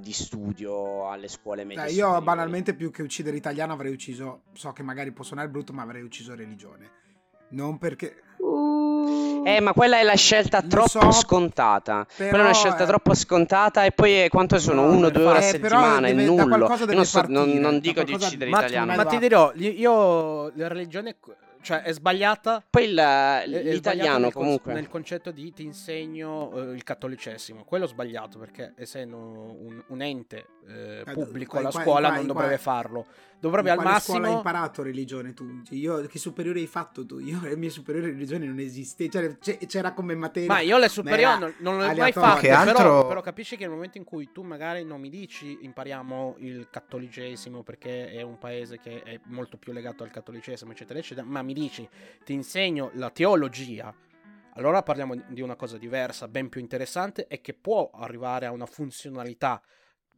[0.00, 1.84] di studio alle scuole medie.
[1.84, 5.72] Dai, io banalmente più che uccidere italiano avrei ucciso, so che magari può suonare brutto,
[5.72, 6.90] ma avrei ucciso religione.
[7.48, 8.22] Non perché...
[8.38, 9.42] Uh...
[9.46, 12.04] Eh, ma quella è la scelta troppo so, scontata.
[12.16, 12.86] Quella è una scelta è...
[12.86, 13.84] troppo scontata.
[13.84, 14.86] E poi eh, quanto sono?
[14.86, 16.08] No, Uno, due ore a settimana?
[16.08, 16.66] Deve, è nullo.
[16.66, 18.96] Non, so, non, non, dico di uccidere ma, italiano.
[18.96, 21.16] Ma ti dirò, io la religione
[21.66, 22.64] cioè è sbagliata.
[22.70, 24.72] Poi il, l'italiano nel comunque.
[24.72, 27.64] Nel concetto di ti insegno uh, il cattolicesimo.
[27.64, 33.06] Quello sbagliato perché essendo un, un ente eh, pubblico, la scuola non dovrebbe farlo.
[33.38, 34.16] Dovrebbe al massimo.
[34.16, 35.62] scuola hai imparato religione tu?
[35.70, 37.18] Io, che superiore hai fatto tu?
[37.18, 39.08] Io le mie superiori religione non esiste.
[39.08, 40.48] Cioè, c'era come materia.
[40.48, 42.50] Ma io le superiori non, non le ho mai fatte.
[42.50, 42.74] Altro...
[42.76, 46.68] Però, però, capisci che nel momento in cui tu magari non mi dici impariamo il
[46.70, 51.42] cattolicesimo perché è un paese che è molto più legato al cattolicesimo, eccetera, eccetera, ma
[51.42, 51.88] mi dici
[52.22, 53.94] ti insegno la teologia.
[54.56, 58.66] Allora parliamo di una cosa diversa, ben più interessante e che può arrivare a una
[58.66, 59.62] funzionalità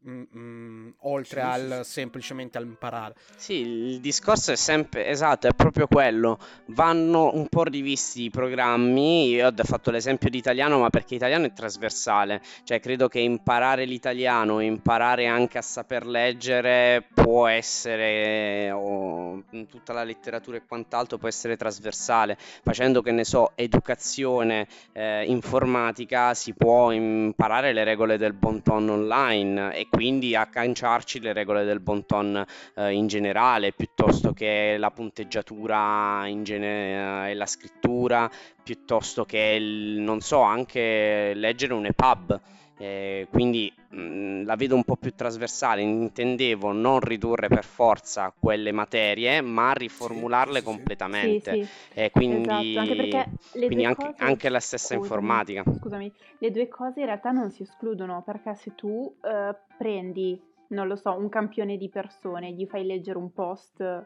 [0.06, 1.90] Mm, mm, oltre sì, al sì.
[1.90, 3.14] semplicemente al imparare.
[3.36, 6.38] Sì, il discorso è sempre esatto, è proprio quello.
[6.66, 9.30] Vanno un po' rivisti i programmi.
[9.30, 12.40] Io ho fatto l'esempio di italiano, ma perché italiano è trasversale.
[12.62, 20.04] Cioè, credo che imparare l'italiano, imparare anche a saper leggere può essere o tutta la
[20.04, 22.38] letteratura e quant'altro può essere trasversale.
[22.38, 28.88] Facendo che ne so, educazione eh, informatica si può imparare le regole del bon ton
[28.88, 34.90] online e quindi accanciarci le regole del bon ton eh, in generale piuttosto che la
[34.90, 38.30] punteggiatura gene- e la scrittura
[38.62, 42.40] piuttosto che il, non so anche leggere un EPUB.
[42.78, 48.72] Eh, quindi mh, la vedo un po' più trasversale, intendevo non ridurre per forza quelle
[48.72, 51.52] materie, ma riformularle sì, completamente.
[51.52, 52.00] Sì, sì.
[52.00, 55.64] Eh, quindi, esatto, anche, quindi anche, anche, la stessa scusami, informatica.
[55.78, 60.86] Scusami, le due cose in realtà non si escludono, perché se tu eh, prendi, non
[60.86, 64.04] lo so, un campione di persone, gli fai leggere un post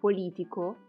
[0.00, 0.88] politico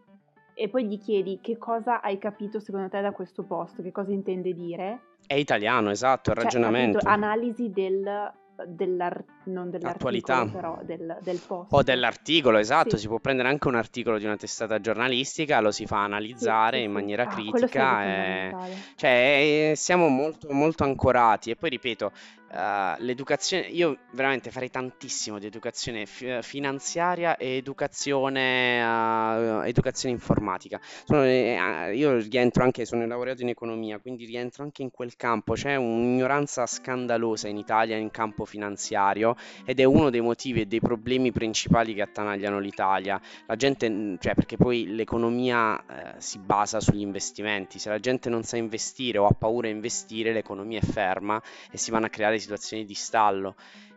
[0.54, 4.12] e poi gli chiedi che cosa hai capito secondo te da questo post, che cosa
[4.12, 6.98] intende dire, è italiano, esatto, il cioè, ragionamento.
[6.98, 8.32] Capito, analisi del,
[8.66, 11.72] dell'ar- non dell'articolo, però del, del post.
[11.72, 13.02] O dell'articolo, esatto, sì.
[13.02, 16.82] si può prendere anche un articolo di una testata giornalistica, lo si fa analizzare sì,
[16.82, 18.04] sì, in maniera ah, critica.
[18.04, 18.54] E...
[18.96, 22.12] Cioè, siamo molto, molto ancorati e poi ripeto,
[22.52, 30.78] Uh, l'educazione, io veramente farei tantissimo di educazione fi- finanziaria e educazione, uh, educazione informatica.
[31.06, 35.54] Sono, uh, io rientro anche, sono laureato in economia, quindi rientro anche in quel campo.
[35.54, 39.34] C'è un'ignoranza scandalosa in Italia in campo finanziario
[39.64, 43.18] ed è uno dei motivi e dei problemi principali che attanagliano l'Italia.
[43.46, 47.78] La gente, cioè, perché poi l'economia eh, si basa sugli investimenti.
[47.78, 51.78] Se la gente non sa investire o ha paura di investire, l'economia è ferma e
[51.78, 53.54] si vanno a creare situazioni di stallo.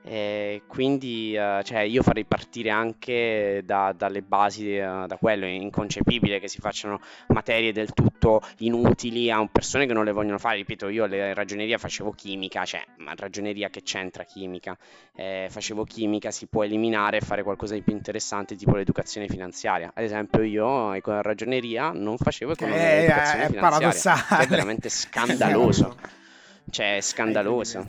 [0.07, 5.45] E quindi uh, cioè, io farei partire anche da, dalle basi, uh, da quello.
[5.45, 10.37] È inconcepibile che si facciano materie del tutto inutili a persone che non le vogliono
[10.37, 10.57] fare.
[10.57, 14.77] Ripeto, io alle ragioneria facevo chimica, cioè, ma ragioneria che c'entra chimica?
[15.15, 19.91] Eh, facevo chimica, si può eliminare e fare qualcosa di più interessante, tipo l'educazione finanziaria.
[19.91, 24.37] Ad esempio, io con la ragioneria non facevo economia e educazione è finanziaria.
[24.37, 26.23] È veramente scandaloso.
[26.69, 27.85] Cioè, è scandaloso.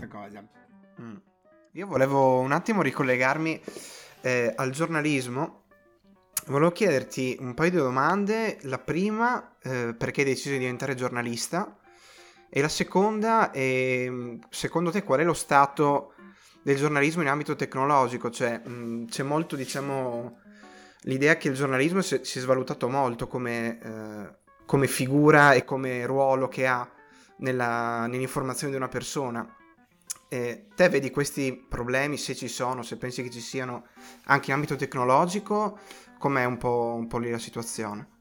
[1.01, 1.17] Mm.
[1.73, 3.61] Io volevo un attimo ricollegarmi
[4.23, 5.65] eh, al giornalismo.
[6.47, 8.59] Volevo chiederti un paio di domande.
[8.63, 11.77] La prima, eh, perché hai deciso di diventare giornalista?
[12.49, 16.15] E la seconda, eh, secondo te qual è lo stato
[16.63, 18.31] del giornalismo in ambito tecnologico?
[18.31, 20.39] Cioè, mh, mm, c'è molto, diciamo,
[21.03, 26.07] l'idea che il giornalismo si, si è svalutato molto come, eh, come figura e come
[26.07, 26.89] ruolo che ha
[27.39, 29.47] nella, nell'informazione di una persona.
[30.29, 33.87] Eh, te vedi questi problemi, se ci sono, se pensi che ci siano
[34.25, 35.79] anche in ambito tecnologico,
[36.19, 38.16] com'è un po', un po lì la situazione?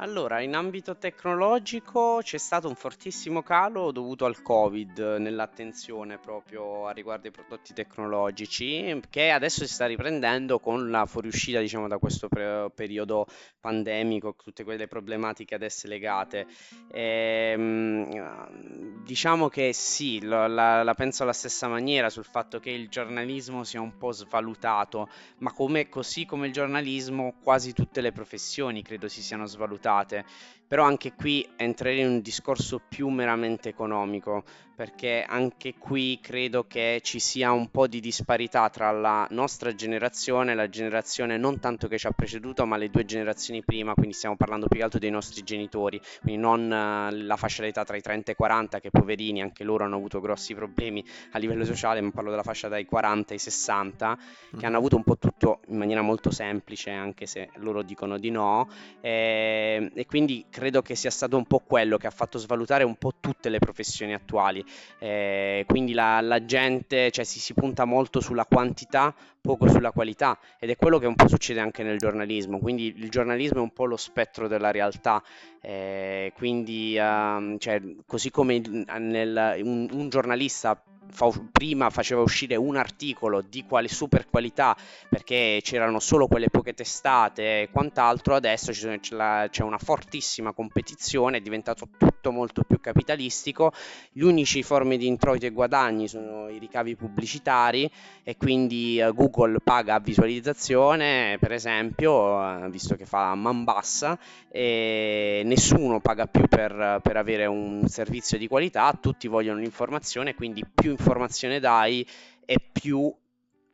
[0.00, 6.92] Allora, in ambito tecnologico c'è stato un fortissimo calo dovuto al Covid nell'attenzione proprio a
[6.92, 12.28] riguardo ai prodotti tecnologici, che adesso si sta riprendendo con la fuoriuscita, diciamo, da questo
[12.28, 13.26] pre- periodo
[13.58, 16.46] pandemico, tutte quelle problematiche ad esse legate.
[16.92, 22.88] Ehm, diciamo che sì, lo- la, la penso alla stessa maniera sul fatto che il
[22.88, 25.08] giornalismo sia un po' svalutato,
[25.38, 30.24] ma come, così come il giornalismo, quasi tutte le professioni credo si siano svalutate puntate,
[30.68, 34.44] però anche qui entrerei in un discorso più meramente economico,
[34.78, 40.52] perché anche qui credo che ci sia un po' di disparità tra la nostra generazione
[40.52, 44.12] e la generazione non tanto che ci ha preceduto, ma le due generazioni prima, quindi
[44.12, 47.96] stiamo parlando più che altro dei nostri genitori, quindi non uh, la fascia d'età tra
[47.96, 51.64] i 30 e i 40, che poverini, anche loro hanno avuto grossi problemi a livello
[51.64, 54.18] sociale, ma parlo della fascia dai 40 ai 60,
[54.54, 54.58] mm.
[54.60, 58.30] che hanno avuto un po' tutto in maniera molto semplice, anche se loro dicono di
[58.30, 58.68] no,
[59.00, 62.96] e, e quindi credo che sia stato un po' quello che ha fatto svalutare un
[62.96, 64.64] po' tutte le professioni attuali.
[64.98, 69.14] Eh, quindi la, la gente cioè, si, si punta molto sulla quantità,
[69.48, 73.08] poco sulla qualità ed è quello che un po' succede anche nel giornalismo, quindi il
[73.08, 75.22] giornalismo è un po' lo spettro della realtà,
[75.62, 78.58] eh, quindi uh, cioè, così come
[78.98, 80.78] nel, un, un giornalista
[81.10, 84.76] fa, prima faceva uscire un articolo di quale super qualità
[85.08, 90.52] perché c'erano solo quelle poche testate e quant'altro, adesso sono, c'è, la, c'è, una fortissima
[90.52, 93.72] competizione, è diventato tutto molto più capitalistico,
[94.12, 97.90] gli unici forme di introiti e guadagni sono i ricavi pubblicitari
[98.22, 104.18] e quindi uh, Google paga a visualizzazione per esempio, uh, visto che fa man bassa
[104.50, 110.64] e nessuno paga più per, per avere un servizio di qualità, tutti vogliono l'informazione, quindi
[110.66, 112.04] più informazione dai
[112.44, 113.14] e più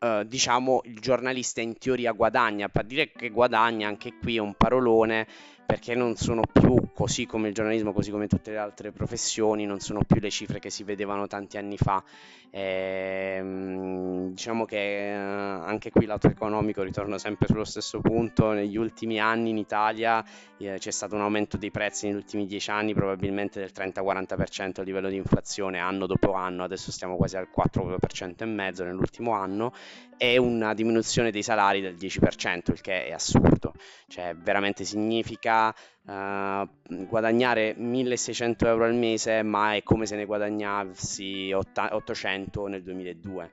[0.05, 2.68] eh, diciamo il giornalista in teoria guadagna.
[2.68, 5.27] Per dire che guadagna anche qui è un parolone
[5.66, 9.81] perché non sono più così come il giornalismo, così come tutte le altre professioni, non
[9.81, 12.03] sono più le cifre che si vedevano tanti anni fa.
[12.50, 18.53] E, ehm, diciamo che eh, anche qui lato economico ritorno sempre sullo stesso punto.
[18.53, 20.24] Negli ultimi anni in Italia
[20.59, 24.83] eh, c'è stato un aumento dei prezzi negli ultimi dieci anni, probabilmente del 30-40% a
[24.83, 29.72] livello di inflazione anno dopo anno, adesso stiamo quasi al 4% e mezzo nell'ultimo anno,
[30.16, 33.72] e una diminuzione dei salari del 10%, il che è assurdo,
[34.09, 35.74] cioè veramente significa
[36.07, 36.68] uh,
[37.07, 43.50] guadagnare 1600 euro al mese, ma è come se ne guadagnassi 800 nel 2002.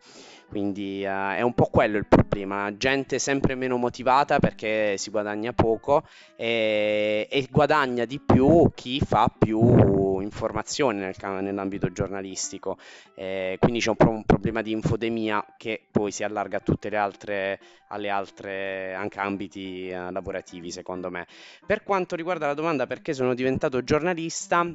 [0.47, 5.53] Quindi uh, è un po' quello il problema, gente sempre meno motivata perché si guadagna
[5.53, 6.03] poco
[6.35, 12.77] e, e guadagna di più chi fa più informazione nel, nell'ambito giornalistico.
[13.15, 16.97] Eh, quindi c'è un, un, problema di infodemia che poi si allarga a tutte le
[16.97, 21.25] altre, alle altre anche ambiti uh, lavorativi, secondo me.
[21.65, 24.65] Per quanto riguarda la domanda perché sono diventato giornalista,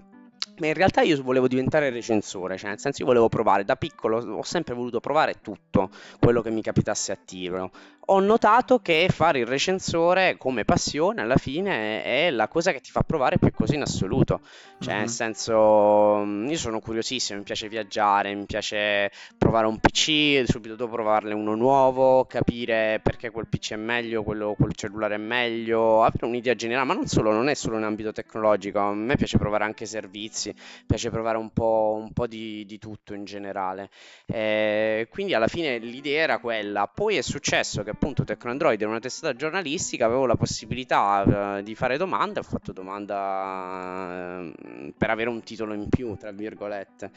[0.58, 4.42] in realtà io volevo diventare recensore, cioè nel senso io volevo provare, da piccolo ho
[4.42, 7.70] sempre voluto provare tutto quello che mi capitasse a tiro
[8.08, 12.90] ho notato che fare il recensore come passione alla fine è la cosa che ti
[12.90, 14.40] fa provare più cose in assoluto.
[14.78, 15.00] Cioè, mm-hmm.
[15.00, 20.76] nel senso, mm, io sono curiosissimo, mi piace viaggiare, mi piace provare un PC, subito
[20.76, 26.04] dopo provarne uno nuovo, capire perché quel PC è meglio, quello, quel cellulare è meglio,
[26.04, 29.38] avere un'idea generale, ma non solo, non è solo in ambito tecnologico, a me piace
[29.38, 30.45] provare anche servizi,
[30.86, 33.90] piace provare un po', un po di, di, tutto in generale.
[34.26, 39.00] Eh, quindi alla fine l'idea era quella, poi è successo che appunto Tecnoandroid era una
[39.00, 45.30] testata giornalistica, avevo la possibilità uh, di fare domande, ho fatto domanda uh, per avere
[45.30, 47.10] un titolo in più, tra virgolette.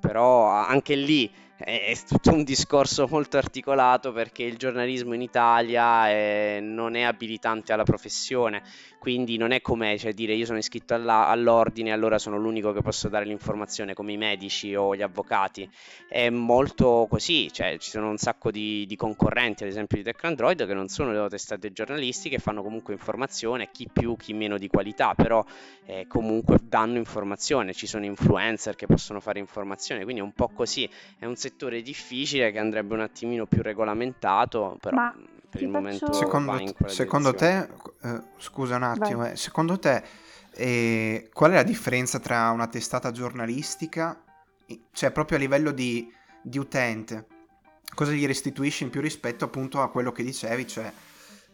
[0.00, 6.58] Però anche lì è tutto un discorso molto articolato perché il giornalismo in Italia è,
[6.60, 8.62] non è abilitante alla professione,
[8.98, 12.82] quindi non è come cioè, dire io sono iscritto alla, all'ordine allora sono l'unico che
[12.82, 15.68] posso dare l'informazione come i medici o gli avvocati,
[16.08, 20.24] è molto così, cioè, ci sono un sacco di, di concorrenti ad esempio di Tech
[20.24, 25.14] Android che non sono testate giornalistiche, fanno comunque informazione, chi più, chi meno di qualità,
[25.14, 25.44] però
[25.86, 30.48] eh, comunque danno informazione, ci sono influencer che possono fare informazione, quindi è un po'
[30.48, 30.88] così,
[31.18, 35.14] è un settore difficile che andrebbe un attimino più regolamentato, però Ma
[35.50, 37.68] per il momento secondo, secondo te,
[38.02, 40.02] eh, scusa un attimo, eh, secondo te
[40.52, 44.20] eh, qual è la differenza tra una testata giornalistica,
[44.92, 47.26] cioè proprio a livello di, di utente,
[47.94, 50.90] cosa gli restituisce in più rispetto appunto a quello che dicevi, cioè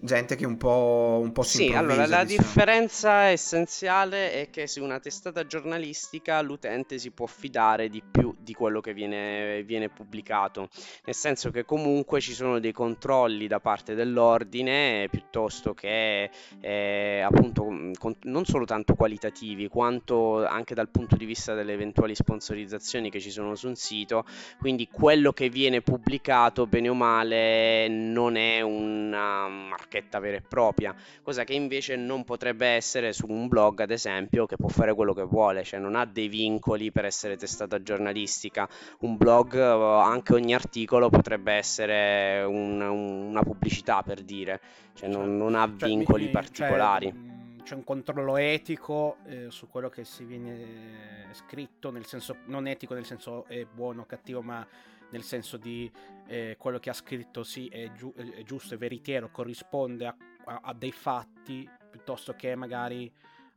[0.01, 2.25] gente che un po', un po si Sì, allora la diciamo.
[2.25, 8.53] differenza essenziale è che su una testata giornalistica l'utente si può fidare di più di
[8.53, 10.69] quello che viene, viene pubblicato,
[11.05, 17.69] nel senso che comunque ci sono dei controlli da parte dell'ordine piuttosto che eh, appunto
[17.71, 23.11] mh, con- non solo tanto qualitativi quanto anche dal punto di vista delle eventuali sponsorizzazioni
[23.11, 24.24] che ci sono su un sito,
[24.59, 29.49] quindi quello che viene pubblicato bene o male non è una
[29.91, 34.47] marchetta vera e propria, cosa che invece non potrebbe essere su un blog, ad esempio,
[34.47, 38.68] che può fare quello che vuole, cioè non ha dei vincoli per essere testata giornalistica.
[39.01, 44.61] Un blog, eh, anche ogni articolo potrebbe essere un- una pubblicità per dire,
[44.95, 47.12] cioè non, non ha Cioè, vincoli mi- cioè, particolari.
[47.12, 52.66] mh, c'è un controllo etico eh, su quello che si viene scritto, nel senso non
[52.66, 54.66] etico nel senso è buono o cattivo, ma
[55.11, 55.91] nel senso di
[56.27, 60.61] eh, quello che ha scritto sì è, giu- è giusto, è veritiero, corrisponde a, a-
[60.63, 63.13] a dei fatti piuttosto che magari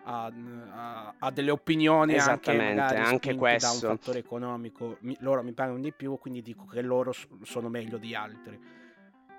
[0.05, 0.31] a,
[1.19, 3.67] a- delle opinioni anche, Esattamente, magari anche spinte questo.
[3.67, 4.97] da un fattore economico.
[5.01, 8.59] Mi- loro mi pagano di più, quindi dico che loro sono meglio di altri,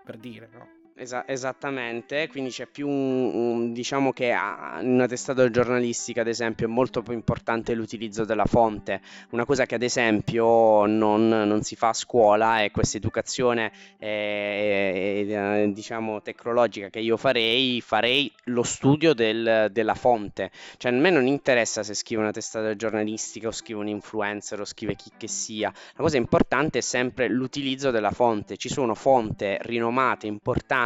[0.04, 0.73] per dire, no?
[0.96, 6.66] Esa- esattamente, quindi c'è più un, un- diciamo che in una testata giornalistica, ad esempio,
[6.66, 9.00] è molto più importante l'utilizzo della fonte.
[9.30, 15.26] Una cosa che ad esempio non, non si fa a scuola è questa educazione eh,
[15.28, 20.52] eh, diciamo tecnologica che io farei, farei lo studio del- della fonte.
[20.76, 24.64] Cioè, a me non interessa se scrive una testata giornalistica o scrive un influencer o
[24.64, 25.72] scrive chi che sia.
[25.96, 28.56] La cosa importante è sempre l'utilizzo della fonte.
[28.56, 30.82] Ci sono fonti rinomate, importanti,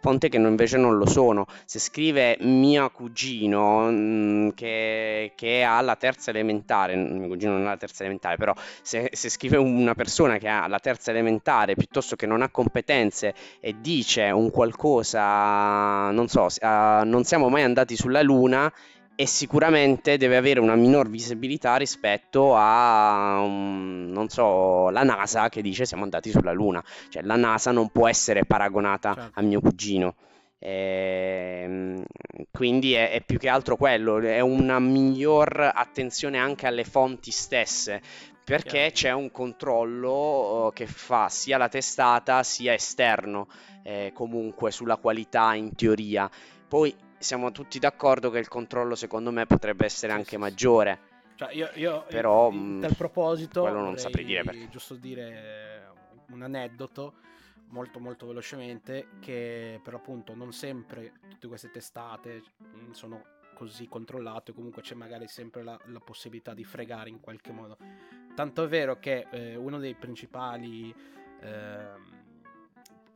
[0.00, 1.46] fonti che non- invece non lo sono.
[1.64, 7.70] Se scrive mio cugino mh, che, che ha la terza elementare, mio cugino non ha
[7.70, 12.16] la terza elementare, però se, se scrive una persona che ha la terza elementare piuttosto
[12.16, 17.96] che non ha competenze e dice un qualcosa, non so, ah, non siamo mai andati
[17.96, 18.72] sulla Luna
[19.20, 25.60] e sicuramente deve avere una minor visibilità rispetto a, um, non so, la NASA che
[25.60, 26.80] dice siamo andati sulla Luna.
[27.08, 29.40] Cioè la NASA non può essere paragonata Certo.
[29.40, 30.14] a mio cugino.
[30.60, 32.04] Ehm,
[32.52, 38.00] quindi è, è più che altro quello, è una miglior attenzione anche alle fonti stesse,
[38.44, 43.48] perché c'è un controllo eh, che fa sia la testata sia esterno,
[43.82, 46.30] eh, comunque sulla qualità in teoria.
[46.68, 50.98] Poi siamo tutti d'accordo che il controllo secondo me potrebbe essere anche maggiore.
[51.36, 54.68] Cioè, io, io Però, in mh, tal proposito, quello non saprei dire perché.
[54.68, 55.86] giusto dire
[56.30, 57.14] un aneddoto
[57.68, 63.22] molto molto velocemente che per appunto non sempre tutte queste testate mh, sono
[63.54, 67.76] così controllate, comunque c'è magari sempre la, la possibilità di fregare in qualche modo.
[68.34, 70.94] Tanto è vero che eh, uno dei principali
[71.40, 72.27] ehm,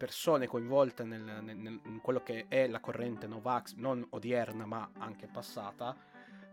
[0.02, 5.28] persone coinvolte nel, nel- in quello che è la corrente Novax, non odierna ma anche
[5.28, 5.96] passata,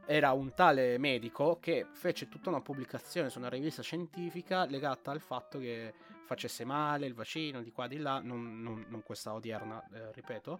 [0.05, 5.19] era un tale medico che fece tutta una pubblicazione su una rivista scientifica legata al
[5.19, 5.95] fatto che
[6.25, 10.59] facesse male il vaccino di qua di là, non, non- non questa odierna, eh, ripeto.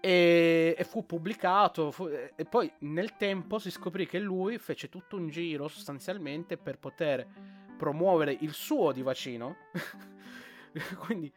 [0.00, 5.16] E, e fu pubblicato fu- e poi nel tempo si scoprì che lui fece tutto
[5.16, 7.26] un giro sostanzialmente per poter
[7.76, 9.56] promuovere il suo di vaccino
[11.04, 11.30] quindi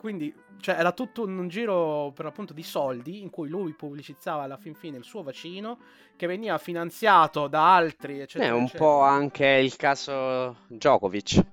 [0.00, 4.56] quindi cioè, era tutto un giro per appunto di soldi in cui lui pubblicizzava alla
[4.56, 5.78] fin fine il suo vaccino
[6.16, 8.84] che veniva finanziato da altri eccetera È un eccetera.
[8.84, 11.44] po' anche il caso Djokovic.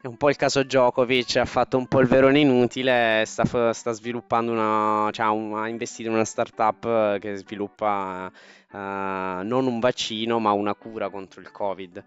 [0.00, 3.92] È un po' il caso Djokovic, ha fatto un po' il verone inutile, sta, sta
[3.92, 8.30] sviluppando una, cioè un- ha investito in una startup eh, che sviluppa
[8.72, 8.76] eh,
[9.44, 12.02] non un vaccino ma una cura contro il Covid.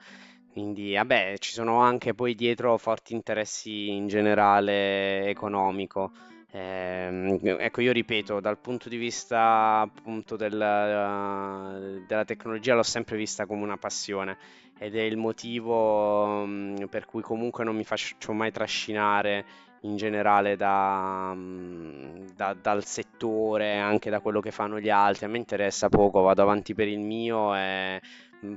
[0.51, 6.11] Quindi, vabbè, ci sono anche poi dietro forti interessi in generale economico.
[6.51, 13.45] Ehm, ecco, io ripeto, dal punto di vista appunto del- della tecnologia l'ho sempre vista
[13.45, 14.37] come una passione
[14.77, 19.45] ed è il motivo mm, per cui comunque non mi faccio mai trascinare
[19.83, 25.25] in generale da, mm, da- dal settore, anche da quello che fanno gli altri.
[25.25, 28.01] A me interessa poco, vado avanti per il mio e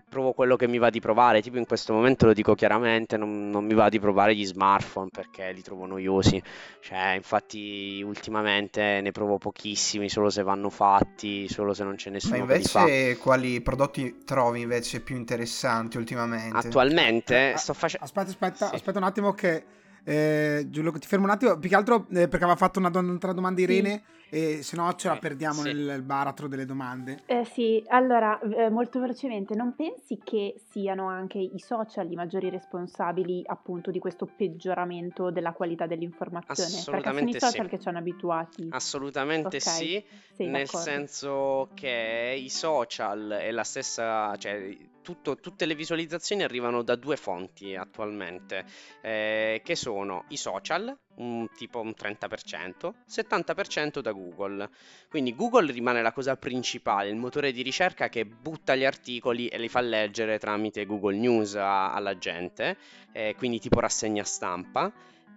[0.08, 1.42] provo quello che mi va di provare.
[1.42, 5.08] Tipo in questo momento lo dico chiaramente, non, non mi va di provare gli smartphone
[5.12, 6.42] perché li trovo noiosi.
[6.80, 12.14] Cioè, infatti ultimamente ne provo pochissimi, solo se vanno fatti, solo se non c'è Ma
[12.16, 12.80] nessuno che li fa.
[12.80, 16.56] invece quali prodotti trovi invece più interessanti ultimamente?
[16.56, 18.04] Attualmente Ah, sto facendo...
[18.04, 18.74] Aspetta, aspetta, Sì.
[18.74, 19.64] aspetta un attimo che
[20.06, 22.98] Eh, Giulio, ti fermo un attimo, più che altro eh, perché aveva fatto una do-
[22.98, 24.02] un'altra domanda Irene
[24.34, 25.72] e se no ce la Eh, perdiamo sì.
[25.72, 27.20] nel baratro delle domande.
[27.26, 32.50] Eh sì, allora, eh, molto velocemente, non pensi che siano anche i social i maggiori
[32.50, 36.68] responsabili appunto di questo peggioramento della qualità dell'informazione?
[36.70, 37.46] Perché sono i Assolutamente sì.
[37.46, 38.68] social che ci hanno abituati.
[38.70, 40.04] Assolutamente Ok, sì,
[40.34, 40.86] sei nel d'accordo.
[40.86, 47.16] senso che i social e la stessa, cioè tutto- tutte le visualizzazioni arrivano da due
[47.16, 48.64] fonti attualmente,
[49.02, 54.68] eh, che sono i social, un, tipo un 30%, 70% da Google.
[55.08, 59.58] Quindi Google rimane la cosa principale, il motore di ricerca che butta gli articoli e
[59.58, 62.76] li fa leggere tramite Google News a- alla gente,
[63.12, 64.92] eh, quindi tipo rassegna stampa.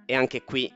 [0.06, 0.72] E anche qui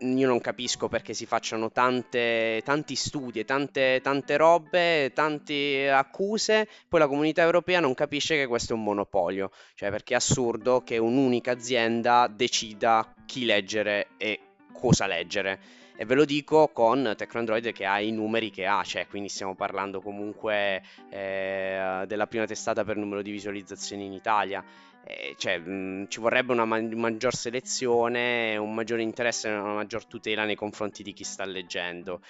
[0.00, 7.00] io non capisco perché si facciano tante, tanti studi, tante, tante robe, tante accuse, poi
[7.00, 10.98] la comunità europea non capisce che questo è un monopolio, cioè perché è assurdo che
[10.98, 14.40] un'unica azienda decida chi leggere e
[14.72, 15.84] cosa leggere.
[15.98, 19.54] E ve lo dico con Tecnoandroid che ha i numeri che ha, cioè quindi stiamo
[19.54, 24.62] parlando comunque eh, della prima testata per numero di visualizzazioni in Italia.
[25.08, 30.04] Eh, cioè, mh, ci vorrebbe una ma- maggior selezione, un maggiore interesse e una maggior
[30.06, 32.20] tutela nei confronti di chi sta leggendo.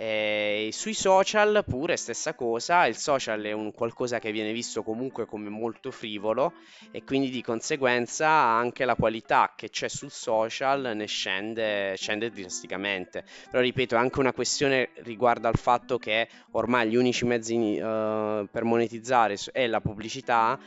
[0.00, 5.26] Eh, sui social pure stessa cosa, il social è un qualcosa che viene visto comunque
[5.26, 6.52] come molto frivolo
[6.92, 13.24] e quindi di conseguenza anche la qualità che c'è sul social ne scende, scende drasticamente.
[13.50, 18.46] Però ripeto, è anche una questione riguardo al fatto che ormai gli unici mezzi eh,
[18.50, 20.58] per monetizzare è la pubblicità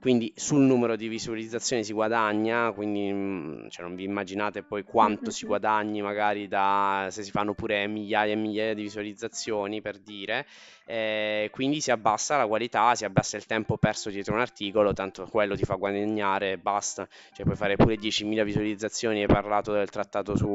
[0.00, 5.30] quindi sul numero di visualizzazioni si guadagna, quindi mm, cioè, non vi immaginate poi quanto
[5.30, 10.46] si guadagni magari da se si fanno pure migliaia e migliaia di visualizzazioni per dire,
[10.86, 15.26] eh, quindi si abbassa la qualità, si abbassa il tempo perso dietro un articolo, tanto
[15.26, 19.90] quello ti fa guadagnare e basta, cioè puoi fare pure 10.000 visualizzazioni, hai parlato del
[19.90, 20.48] trattato su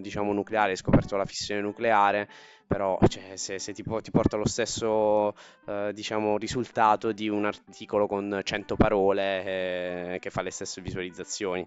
[0.00, 2.28] diciamo nucleare, hai scoperto la fissione nucleare,
[2.66, 5.34] però cioè, se, se ti, po- ti porta lo stesso
[5.66, 11.66] eh, diciamo, risultato di un articolo con 100 parole eh, che fa le stesse visualizzazioni.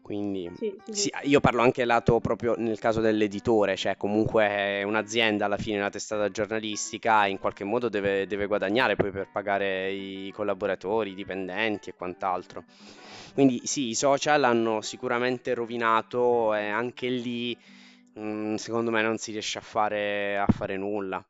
[0.00, 4.82] Quindi Sì, sì, sì, io parlo anche lato proprio nel caso dell'editore, cioè comunque è
[4.82, 9.90] un'azienda alla fine, una testata giornalistica, in qualche modo deve, deve guadagnare poi per pagare
[9.90, 12.64] i collaboratori, i dipendenti e quant'altro.
[13.34, 17.56] Quindi sì, i social hanno sicuramente rovinato e anche lì
[18.18, 21.24] mm, secondo me non si riesce a fare, a fare nulla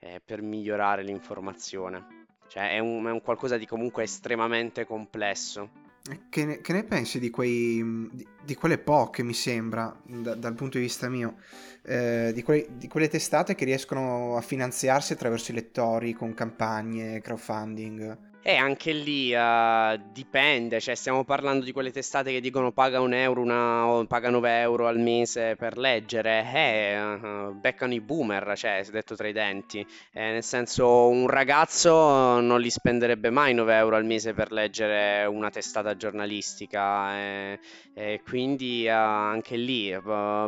[0.00, 2.26] eh, per migliorare l'informazione.
[2.48, 5.88] Cioè è un, è un qualcosa di comunque estremamente complesso.
[6.30, 10.54] Che ne, che ne pensi di, quei, di, di quelle poche, mi sembra, da- dal
[10.54, 11.36] punto di vista mio,
[11.82, 17.20] eh, di, quei- di quelle testate che riescono a finanziarsi attraverso i lettori con campagne,
[17.20, 18.29] crowdfunding?
[18.42, 23.12] E anche lì eh, dipende, cioè stiamo parlando di quelle testate che dicono paga un
[23.12, 28.56] euro, una, o paga 9 euro al mese per leggere, eh, eh, beccano i boomer,
[28.56, 29.80] cioè, si è detto tra i denti,
[30.12, 35.26] Eh, nel senso un ragazzo non li spenderebbe mai 9 euro al mese per leggere
[35.26, 37.60] una testata giornalistica, eh,
[37.92, 39.94] e quindi eh, anche lì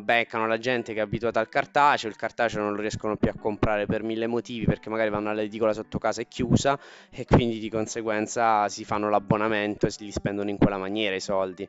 [0.02, 3.34] beccano la gente che è abituata al cartaceo, il cartaceo non lo riescono più a
[3.38, 6.78] comprare per mille motivi, perché magari vanno all'edicola sotto casa è chiusa
[7.10, 11.20] e quindi di conseguenza si fanno l'abbonamento e si li spendono in quella maniera i
[11.20, 11.68] soldi.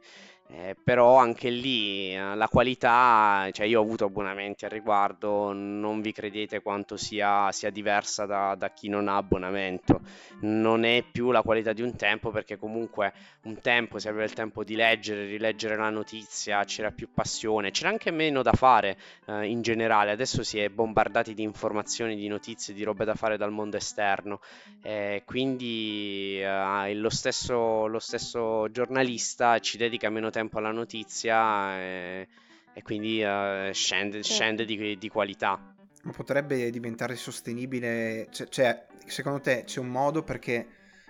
[0.56, 6.00] Eh, però anche lì eh, la qualità, cioè io ho avuto abbonamenti al riguardo, non
[6.00, 10.02] vi credete quanto sia, sia diversa da, da chi non ha abbonamento.
[10.42, 14.34] Non è più la qualità di un tempo perché comunque un tempo si aveva il
[14.34, 18.96] tempo di leggere, rileggere la notizia, c'era più passione, c'era anche meno da fare
[19.26, 20.12] eh, in generale.
[20.12, 24.40] Adesso si è bombardati di informazioni, di notizie, di robe da fare dal mondo esterno.
[24.84, 32.28] Eh, quindi eh, lo stesso, lo stesso giornalista ci dedica meno tempo alla notizia eh,
[32.74, 35.76] e quindi eh, scende, scende di, di qualità.
[36.04, 38.28] Ma potrebbe diventare sostenibile?
[38.32, 40.68] Cioè, cioè, secondo te c'è un modo perché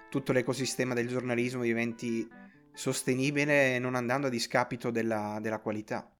[0.09, 2.29] tutto l'ecosistema del giornalismo diventi
[2.73, 6.12] sostenibile non andando a discapito della, della qualità?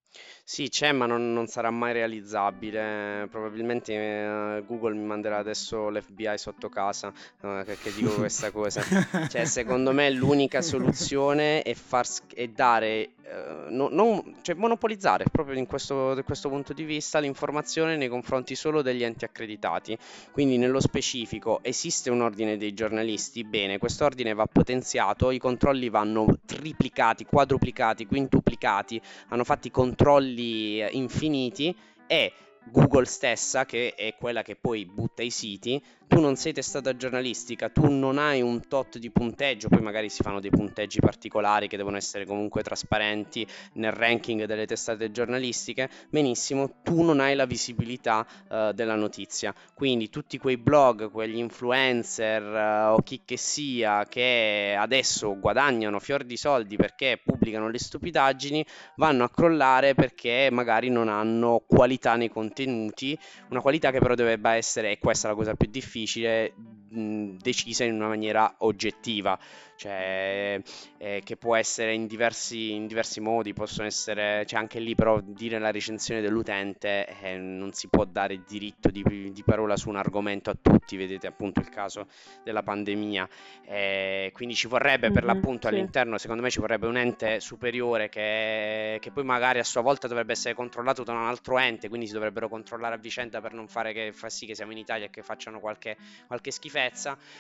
[0.46, 3.28] Sì, c'è, ma non, non sarà mai realizzabile.
[3.32, 7.12] Probabilmente eh, Google mi manderà adesso l'FBI sotto casa
[7.42, 8.82] eh, che, che dico questa cosa.
[9.30, 15.58] Cioè, secondo me l'unica soluzione è, far, è dare, eh, no- non- cioè monopolizzare proprio
[15.58, 19.98] in questo, da questo punto di vista l'informazione nei confronti solo degli enti accreditati.
[20.32, 23.44] Quindi, nello specifico, esiste un ordine dei giornalisti?
[23.44, 30.90] Bene, questo ordine va potenziato, i controlli vanno triplicati, quadruplicati, quintuplicati, hanno fatto controlli eh,
[30.92, 31.76] infiniti
[32.08, 32.32] e
[32.66, 37.70] Google stessa, che è quella che poi butta i siti, tu non sei testata giornalistica,
[37.70, 41.76] tu non hai un tot di punteggio, poi magari si fanno dei punteggi particolari che
[41.76, 48.26] devono essere comunque trasparenti nel ranking delle testate giornalistiche, benissimo, tu non hai la visibilità
[48.50, 49.56] uh, della notizia.
[49.74, 56.24] Quindi tutti quei blog, quegli influencer uh, o chi che sia che adesso guadagnano fior
[56.24, 58.64] di soldi perché pubblicano le stupidaggini,
[58.98, 62.53] vanno a crollare perché magari non hanno qualità nei contenuti,
[63.50, 66.54] una qualità che però dovrebbe essere, e questa è la cosa più difficile
[66.94, 69.38] mh, decisa in una maniera oggettiva.
[69.76, 70.62] Cioè,
[70.98, 75.20] eh, che può essere in diversi, in diversi modi, possono essere, cioè anche lì però
[75.20, 79.98] dire la recensione dell'utente eh, non si può dare diritto di, di, parola su un
[79.98, 82.08] argomento a tutti, vedete appunto il caso
[82.44, 83.28] della pandemia,
[83.66, 85.74] eh, quindi ci vorrebbe per mm-hmm, l'appunto sì.
[85.74, 90.08] all'interno, secondo me ci vorrebbe un ente superiore che, che, poi magari a sua volta
[90.08, 93.68] dovrebbe essere controllato da un altro ente, quindi si dovrebbero controllare a vicenda per non
[93.68, 96.83] fare che fa sì che siamo in Italia e che facciano qualche, qualche schifezza,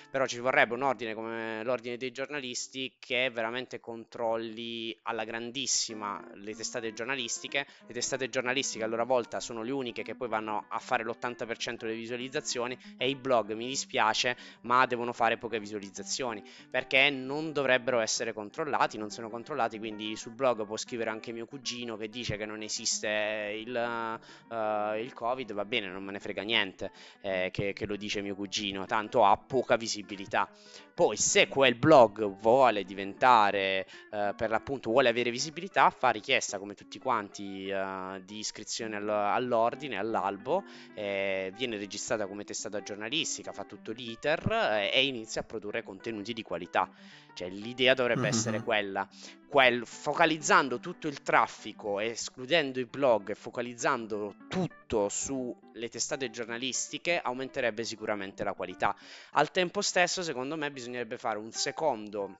[0.10, 6.56] però ci vorrebbe un ordine come l'ordine dei giornalisti che veramente controlli alla grandissima le
[6.56, 7.66] testate giornalistiche.
[7.86, 11.78] Le testate giornalistiche a loro volta sono le uniche che poi vanno a fare l'80%
[11.80, 18.00] delle visualizzazioni e i blog, mi dispiace, ma devono fare poche visualizzazioni perché non dovrebbero
[18.00, 22.38] essere controllati, non sono controllati, quindi sul blog può scrivere anche mio cugino che dice
[22.38, 24.20] che non esiste il,
[24.50, 26.91] uh, il Covid, va bene, non me ne frega niente
[27.22, 30.49] eh, che, che lo dice mio cugino, tanto ha poca visibilità.
[30.94, 36.76] Poi se quel blog vuole diventare, eh, per l'appunto, vuole avere visibilità, fa richiesta come
[36.76, 40.64] tutti quanti eh, di iscrizione all- all'ordine, all'albo,
[40.94, 46.32] eh, viene registrata come testata giornalistica, fa tutto l'iter eh, e inizia a produrre contenuti
[46.32, 46.88] di qualità.
[47.34, 48.30] Cioè l'idea dovrebbe mm-hmm.
[48.30, 49.08] essere quella,
[49.48, 57.84] quel, focalizzando tutto il traffico, escludendo i blog e focalizzando tutto sulle testate giornalistiche, aumenterebbe
[57.84, 58.96] sicuramente la qualità.
[59.32, 62.39] Al tempo stesso, secondo me, bisognerebbe fare un secondo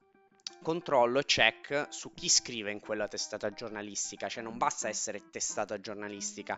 [0.64, 6.58] controllo check su chi scrive in quella testata giornalistica, cioè non basta essere testata giornalistica,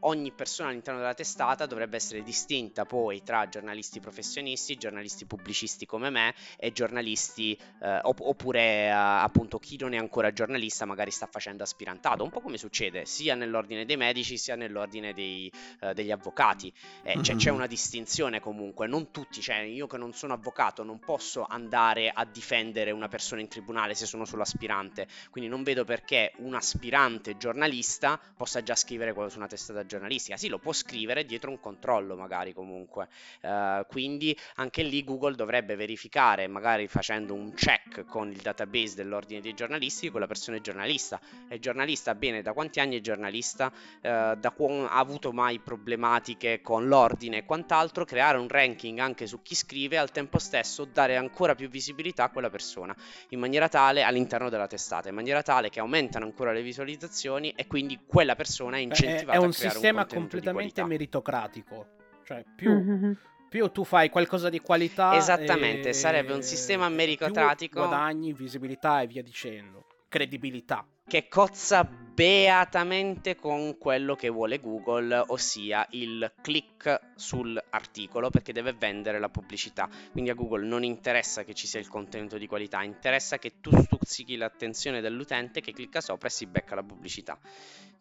[0.00, 6.10] ogni persona all'interno della testata dovrebbe essere distinta poi tra giornalisti professionisti, giornalisti pubblicisti come
[6.10, 11.26] me e giornalisti eh, opp- oppure eh, appunto chi non è ancora giornalista magari sta
[11.26, 16.10] facendo aspirantato, un po' come succede sia nell'ordine dei medici sia nell'ordine dei, eh, degli
[16.10, 16.72] avvocati,
[17.06, 17.20] mm-hmm.
[17.22, 21.46] c'è, c'è una distinzione comunque, non tutti, cioè io che non sono avvocato non posso
[21.48, 26.32] andare a difendere una persona in tribunale se sono solo aspirante, quindi non vedo perché
[26.38, 31.24] un aspirante giornalista possa già scrivere quello su una testata giornalistica, sì lo può scrivere
[31.24, 33.08] dietro un controllo magari comunque,
[33.42, 39.40] uh, quindi anche lì Google dovrebbe verificare magari facendo un check con il database dell'ordine
[39.40, 42.98] dei giornalisti quella persona è giornalista, è giornalista bene da quanti anni?
[42.98, 48.48] È giornalista, uh, da quando ha avuto mai problematiche con l'ordine e quant'altro, creare un
[48.48, 52.94] ranking anche su chi scrive al tempo stesso dare ancora più visibilità a quella persona
[53.30, 57.66] in maniera tale all'interno della testata, in maniera tale che aumentano ancora le visualizzazioni e
[57.66, 61.86] quindi quella persona è incentivata è, è un sistema un completamente meritocratico.
[62.24, 63.12] Cioè, più, mm-hmm.
[63.48, 67.80] più, tu fai qualcosa di qualità, esattamente, sarebbe un sistema meritocratico.
[67.80, 75.86] Guadagni, visibilità e via dicendo, credibilità che cozza beatamente con quello che vuole Google, ossia
[75.90, 79.88] il click sull'articolo perché deve vendere la pubblicità.
[80.10, 83.70] Quindi a Google non interessa che ci sia il contenuto di qualità, interessa che tu
[83.70, 87.38] stuzzichi l'attenzione dell'utente che clicca sopra e si becca la pubblicità.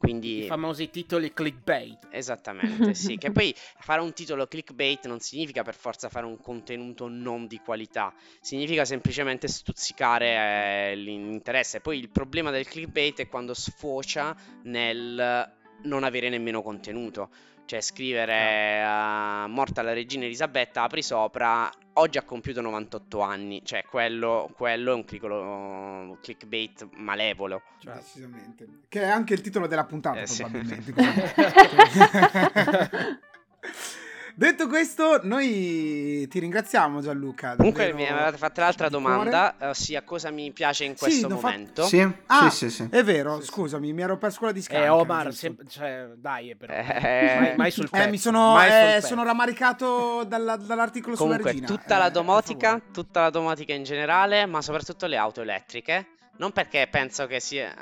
[0.05, 0.43] Quindi...
[0.43, 2.07] I famosi titoli clickbait.
[2.11, 3.17] Esattamente, sì.
[3.17, 7.59] che poi fare un titolo clickbait non significa per forza fare un contenuto non di
[7.59, 11.79] qualità, significa semplicemente stuzzicare eh, l'interesse.
[11.79, 15.53] Poi il problema del clickbait è quando sfocia nel
[15.83, 17.29] non avere nemmeno contenuto.
[17.65, 23.83] Cioè scrivere uh, morta la regina Elisabetta, apri sopra, oggi ha compiuto 98 anni, cioè
[23.83, 27.61] quello, quello è un cliccolo, clickbait malevolo.
[27.79, 27.95] Cioè.
[27.95, 28.67] Decisamente.
[28.87, 30.93] Che è anche il titolo della puntata eh, probabilmente.
[33.65, 33.95] Sì.
[34.37, 37.55] Detto questo, noi ti ringraziamo Gianluca.
[37.55, 41.83] Comunque mi avete fatto l'altra domanda, ossia cosa mi piace in questo sì, momento.
[41.83, 41.87] Fa...
[41.87, 44.87] Sì, ah, sì, sì, sì, È vero, sì, scusami, mi ero perso quella di scarica.
[44.87, 46.73] Eh, Omar, sem- cioè, dai, però.
[46.73, 47.93] Eh, mai, mai sul pezzo.
[48.05, 51.67] Eh, mi sono, eh, sono rammaricato dalla, dall'articolo Comunque, sulla regina.
[51.67, 56.07] tutta la eh, domotica, tutta la domotica in generale, ma soprattutto le auto elettriche.
[56.37, 57.73] Non perché penso che sia...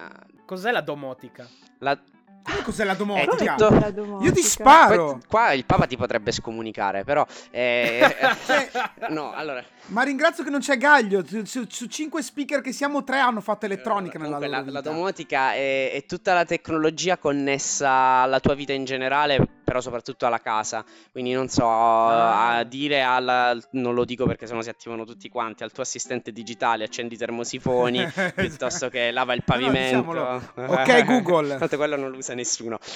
[0.45, 1.47] Cos'è la domotica?
[1.79, 1.99] La
[2.43, 3.55] Come cos'è la È domotica?
[3.55, 4.25] tutto- La domotica.
[4.29, 5.05] Io ti sparo!
[5.13, 7.25] Poi- qua il Papa ti potrebbe scomunicare, però...
[7.51, 8.15] eh,
[9.09, 9.63] no, allora...
[9.87, 11.23] Ma ringrazio che non c'è Gaglio.
[11.43, 15.53] Su, cinque speaker che siamo, tre hanno fatto elettronica nella Comunque, loro la, la domotica
[15.53, 20.85] è, è tutta la tecnologia connessa alla tua vita in generale, però soprattutto alla casa.
[21.11, 22.57] Quindi non so, Ah.
[22.59, 26.31] a dire alla, non lo dico perché sennò si attivano tutti quanti, al tuo assistente
[26.31, 29.97] digitale accendi i termosifoni piuttosto che lava il No, no, pavimento.
[30.11, 30.41] diciamolo.
[30.55, 31.57] Ok, Google.
[31.59, 32.77] Tanto quello non lo usa nessuno.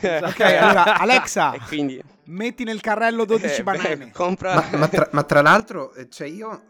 [0.26, 2.02] Ok, allora, Alexa, E quindi...
[2.24, 4.10] metti nel carrello 12 eh, banane.
[4.12, 4.54] compra...
[4.54, 6.62] Ma, ma tra, ma tra l'altro, eh, cioè io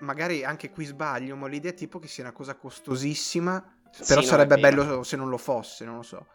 [0.00, 3.62] magari anche qui sbaglio, ma l'idea è tipo che sia una cosa costosissima,
[4.06, 6.26] però no, sarebbe bello se non lo fosse, non lo so.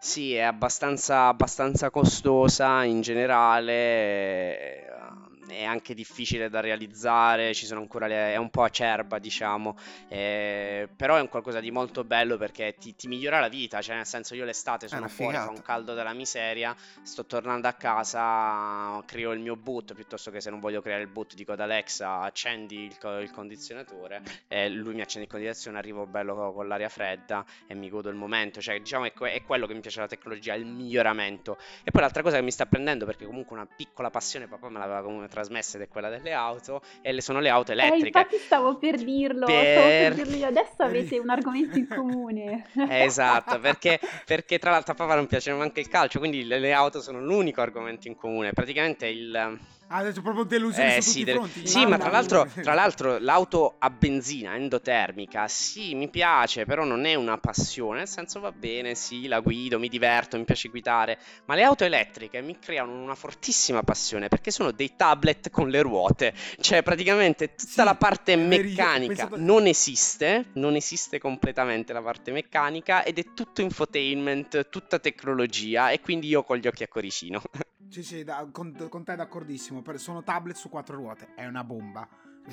[0.00, 4.81] Sì, è abbastanza, abbastanza costosa in generale, eh,
[5.48, 9.76] è anche difficile da realizzare, ci sono ancora le- è un po' acerba, diciamo,
[10.08, 13.96] eh, però è un qualcosa di molto bello perché ti, ti migliora la vita, cioè
[13.96, 19.02] nel senso io l'estate sono fuori, fa un caldo della miseria, sto tornando a casa,
[19.06, 22.20] creo il mio boot, piuttosto che se non voglio creare il boot dico ad Alexa
[22.20, 26.68] accendi il, co- il condizionatore e lui mi accende il condizionatore, arrivo bello co- con
[26.68, 29.80] l'aria fredda e mi godo il momento, cioè diciamo è, que- è quello che mi
[29.80, 31.56] piace della tecnologia, il miglioramento.
[31.84, 34.78] E poi l'altra cosa che mi sta prendendo, perché comunque una piccola passione papà me
[34.78, 38.06] l'aveva comunque trasmessa ed è quella delle auto, e le sono le auto Eh, elettriche.
[38.06, 40.46] infatti stavo per dirlo, stavo Per- per dirlo io.
[40.46, 42.66] Adesso avete un argomento in comune.
[42.88, 46.58] Eh, esatto, perché, perché tra l'altro a papà non piace neanche il calcio, quindi le,
[46.58, 48.52] le auto sono l'unico argomento in comune.
[48.52, 49.58] Praticamente il...
[49.92, 53.90] Ah, adesso proprio delusione Eh, sì, del- sì, ma tra l'altro, tra l'altro l'auto a
[53.90, 59.26] benzina endotermica, sì, mi piace, però non è una passione, nel senso va bene, sì,
[59.26, 63.82] la guido, mi diverto, mi piace guidare, ma le auto elettriche mi creano una fortissima
[63.82, 69.26] passione perché sono dei tablet con le ruote, cioè praticamente tutta Sì, la parte meccanica
[69.26, 75.90] pensato- non esiste, non esiste completamente la parte meccanica ed è tutto infotainment, tutta tecnologia
[75.90, 77.42] e quindi io con gli occhi a coricino.
[77.92, 79.82] Sì, sì, da- con, con te d'accordissimo.
[79.82, 81.28] per- sono tablet su quattro ruote.
[81.34, 82.08] È una bomba.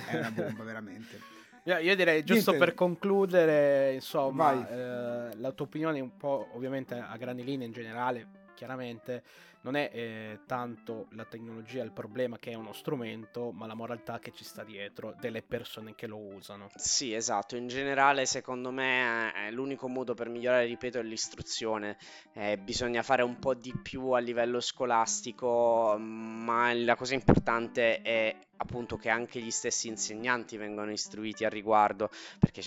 [0.06, 1.20] È una bomba, veramente.
[1.64, 2.68] Io, io direi, giusto Niente.
[2.68, 8.28] per concludere, insomma, eh, la tua opinione un po', ovviamente a grandi linee in generale,
[8.54, 9.24] chiaramente,
[9.62, 14.20] non è eh, tanto la tecnologia il problema che è uno strumento, ma la moralità
[14.20, 16.70] che ci sta dietro delle persone che lo usano.
[16.76, 21.98] Sì, esatto, in generale secondo me eh, l'unico modo per migliorare, ripeto, è l'istruzione.
[22.34, 28.48] Eh, bisogna fare un po' di più a livello scolastico, ma la cosa importante è
[28.62, 32.62] appunto che anche gli stessi insegnanti vengano istruiti al riguardo, perché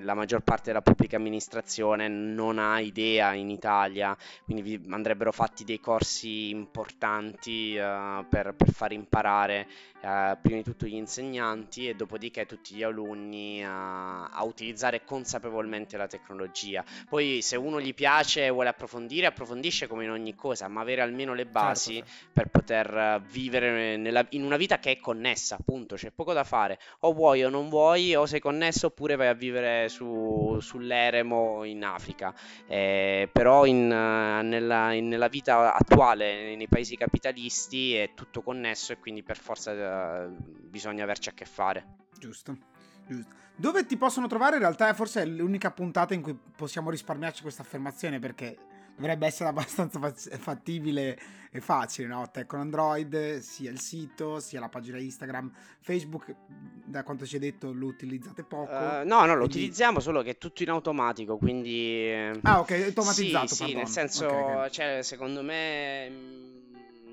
[0.00, 5.64] la maggior parte della pubblica amministrazione non ha idea in Italia, quindi vi- andrebbero fatti
[5.64, 9.66] dei corsi importanti eh, per, per far imparare
[10.00, 15.96] eh, prima di tutto gli insegnanti e dopodiché tutti gli alunni a, a utilizzare consapevolmente
[15.96, 16.84] la tecnologia.
[17.08, 21.00] Poi se uno gli piace e vuole approfondire, approfondisce come in ogni cosa, ma avere
[21.02, 22.30] almeno le basi Certo, certo.
[22.32, 26.78] per poter vivere nella- in una vita che è connessa, appunto, c'è poco da fare.
[27.00, 31.84] O vuoi o non vuoi, o sei connesso oppure vai a vivere su, sull'eremo in
[31.84, 32.34] Africa.
[32.66, 38.92] Eh, però in, eh, nella, in- nella vita attuale, nei paesi capitalisti, è tutto connesso
[38.92, 41.86] e quindi per forza eh, bisogna averci a che fare.
[42.18, 42.56] Giusto,
[43.08, 43.44] giusto.
[43.58, 44.56] Dove ti possono trovare?
[44.56, 48.58] In realtà, forse è l'unica puntata in cui possiamo risparmiarci questa affermazione perché
[48.96, 50.00] dovrebbe essere abbastanza
[50.38, 51.18] fattibile
[51.50, 52.28] e facile, no?
[52.30, 56.34] Tech con Android, sia il sito, sia la pagina Instagram, Facebook,
[56.84, 58.72] da quanto ci hai detto lo utilizzate poco.
[58.72, 61.74] Eh, no, no, lo quindi- utilizziamo solo che è tutto in automatico, quindi...
[62.10, 64.32] eh, Ah, ok, automatizzato, Sì, sì, nel senso, Ok,
[64.64, 64.68] ok.
[64.70, 66.55] cioè, secondo me, mh,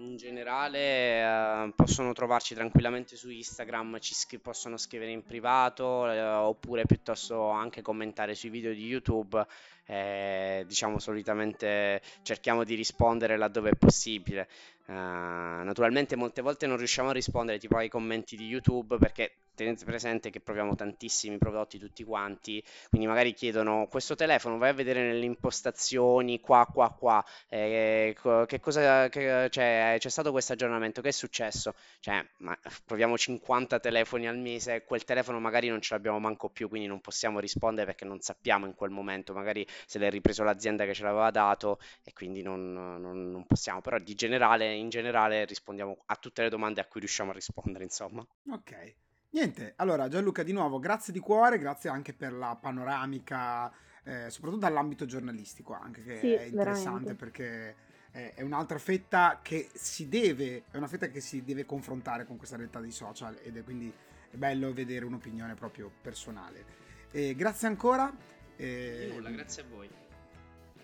[0.09, 0.79] in generale,
[1.21, 7.49] eh, possono trovarci tranquillamente su Instagram, ci scri- possono scrivere in privato, eh, oppure piuttosto
[7.49, 9.45] anche commentare sui video di YouTube.
[9.85, 14.47] eh, diciamo, solitamente cerchiamo di rispondere laddove è possibile.
[14.87, 19.85] Eh, naturalmente molte volte non riusciamo a rispondere tipo ai commenti di YouTube perché tenete
[19.85, 25.01] presente che proviamo tantissimi prodotti tutti quanti, quindi magari chiedono questo telefono, vai a vedere
[25.03, 28.15] nelle impostazioni qua qua qua, eh,
[28.47, 31.73] che cosa che- cioè, c'è stato questo aggiornamento, che è successo?
[31.99, 36.67] Cioè, ma proviamo 50 telefoni al mese, quel telefono magari non ce l'abbiamo manco più,
[36.69, 40.85] quindi non possiamo rispondere perché non sappiamo in quel momento, magari se l'è ripreso l'azienda
[40.85, 45.45] che ce l'aveva dato e quindi non, non- non possiamo, però di generale, in generale
[45.45, 48.25] rispondiamo a tutte le domande a cui riusciamo a rispondere, insomma.
[48.51, 48.95] Ok.
[49.33, 53.71] Niente, allora Gianluca di nuovo grazie di cuore, grazie anche per la panoramica,
[54.03, 57.15] eh, soprattutto dall'ambito giornalistico anche, che Sì, è interessante veramente.
[57.15, 57.75] perché
[58.11, 62.37] è, è un'altra fetta che si deve, è una fetta che si deve confrontare con
[62.37, 63.91] questa realtà dei social ed è quindi
[64.29, 66.65] è bello vedere un'opinione proprio personale.
[67.09, 68.15] E grazie ancora.
[68.55, 69.89] e- Di nulla, grazie a voi.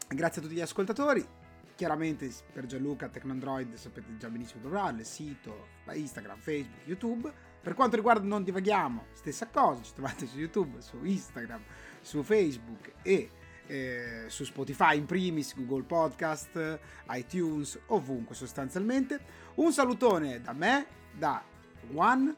[0.08, 1.24] Grazie a tutti gli ascoltatori.
[1.76, 7.48] Chiaramente per Gianluca Tecnandroid sapete già benissimo dove trovarle, sito, Instagram, Facebook, YouTube.
[7.62, 11.62] Per quanto riguarda Non Divaghiamo, stessa cosa, ci trovate su YouTube, su Instagram,
[12.02, 13.30] su Facebook e
[13.68, 16.80] eh, su Spotify in primis, Google Podcast,
[17.10, 19.20] iTunes, ovunque sostanzialmente.
[19.56, 21.44] Un salutone da me, da
[21.90, 22.36] Juan,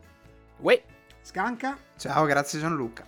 [0.57, 0.83] Uè.
[1.21, 3.05] Scanca Ciao, grazie Gianluca.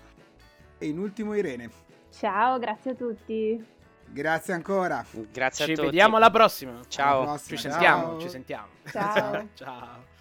[0.78, 1.70] e in ultimo Irene.
[2.11, 3.66] Ciao, grazie a tutti.
[4.05, 5.03] Grazie ancora.
[5.32, 5.88] Grazie Ci a tutti.
[5.88, 6.80] vediamo alla prossima.
[6.88, 7.22] Ciao.
[7.24, 7.57] Alla prossima.
[7.57, 7.72] Ci Ciao.
[7.72, 8.68] sentiamo, ci sentiamo.
[8.91, 9.47] Ciao.
[9.55, 10.12] Ciao.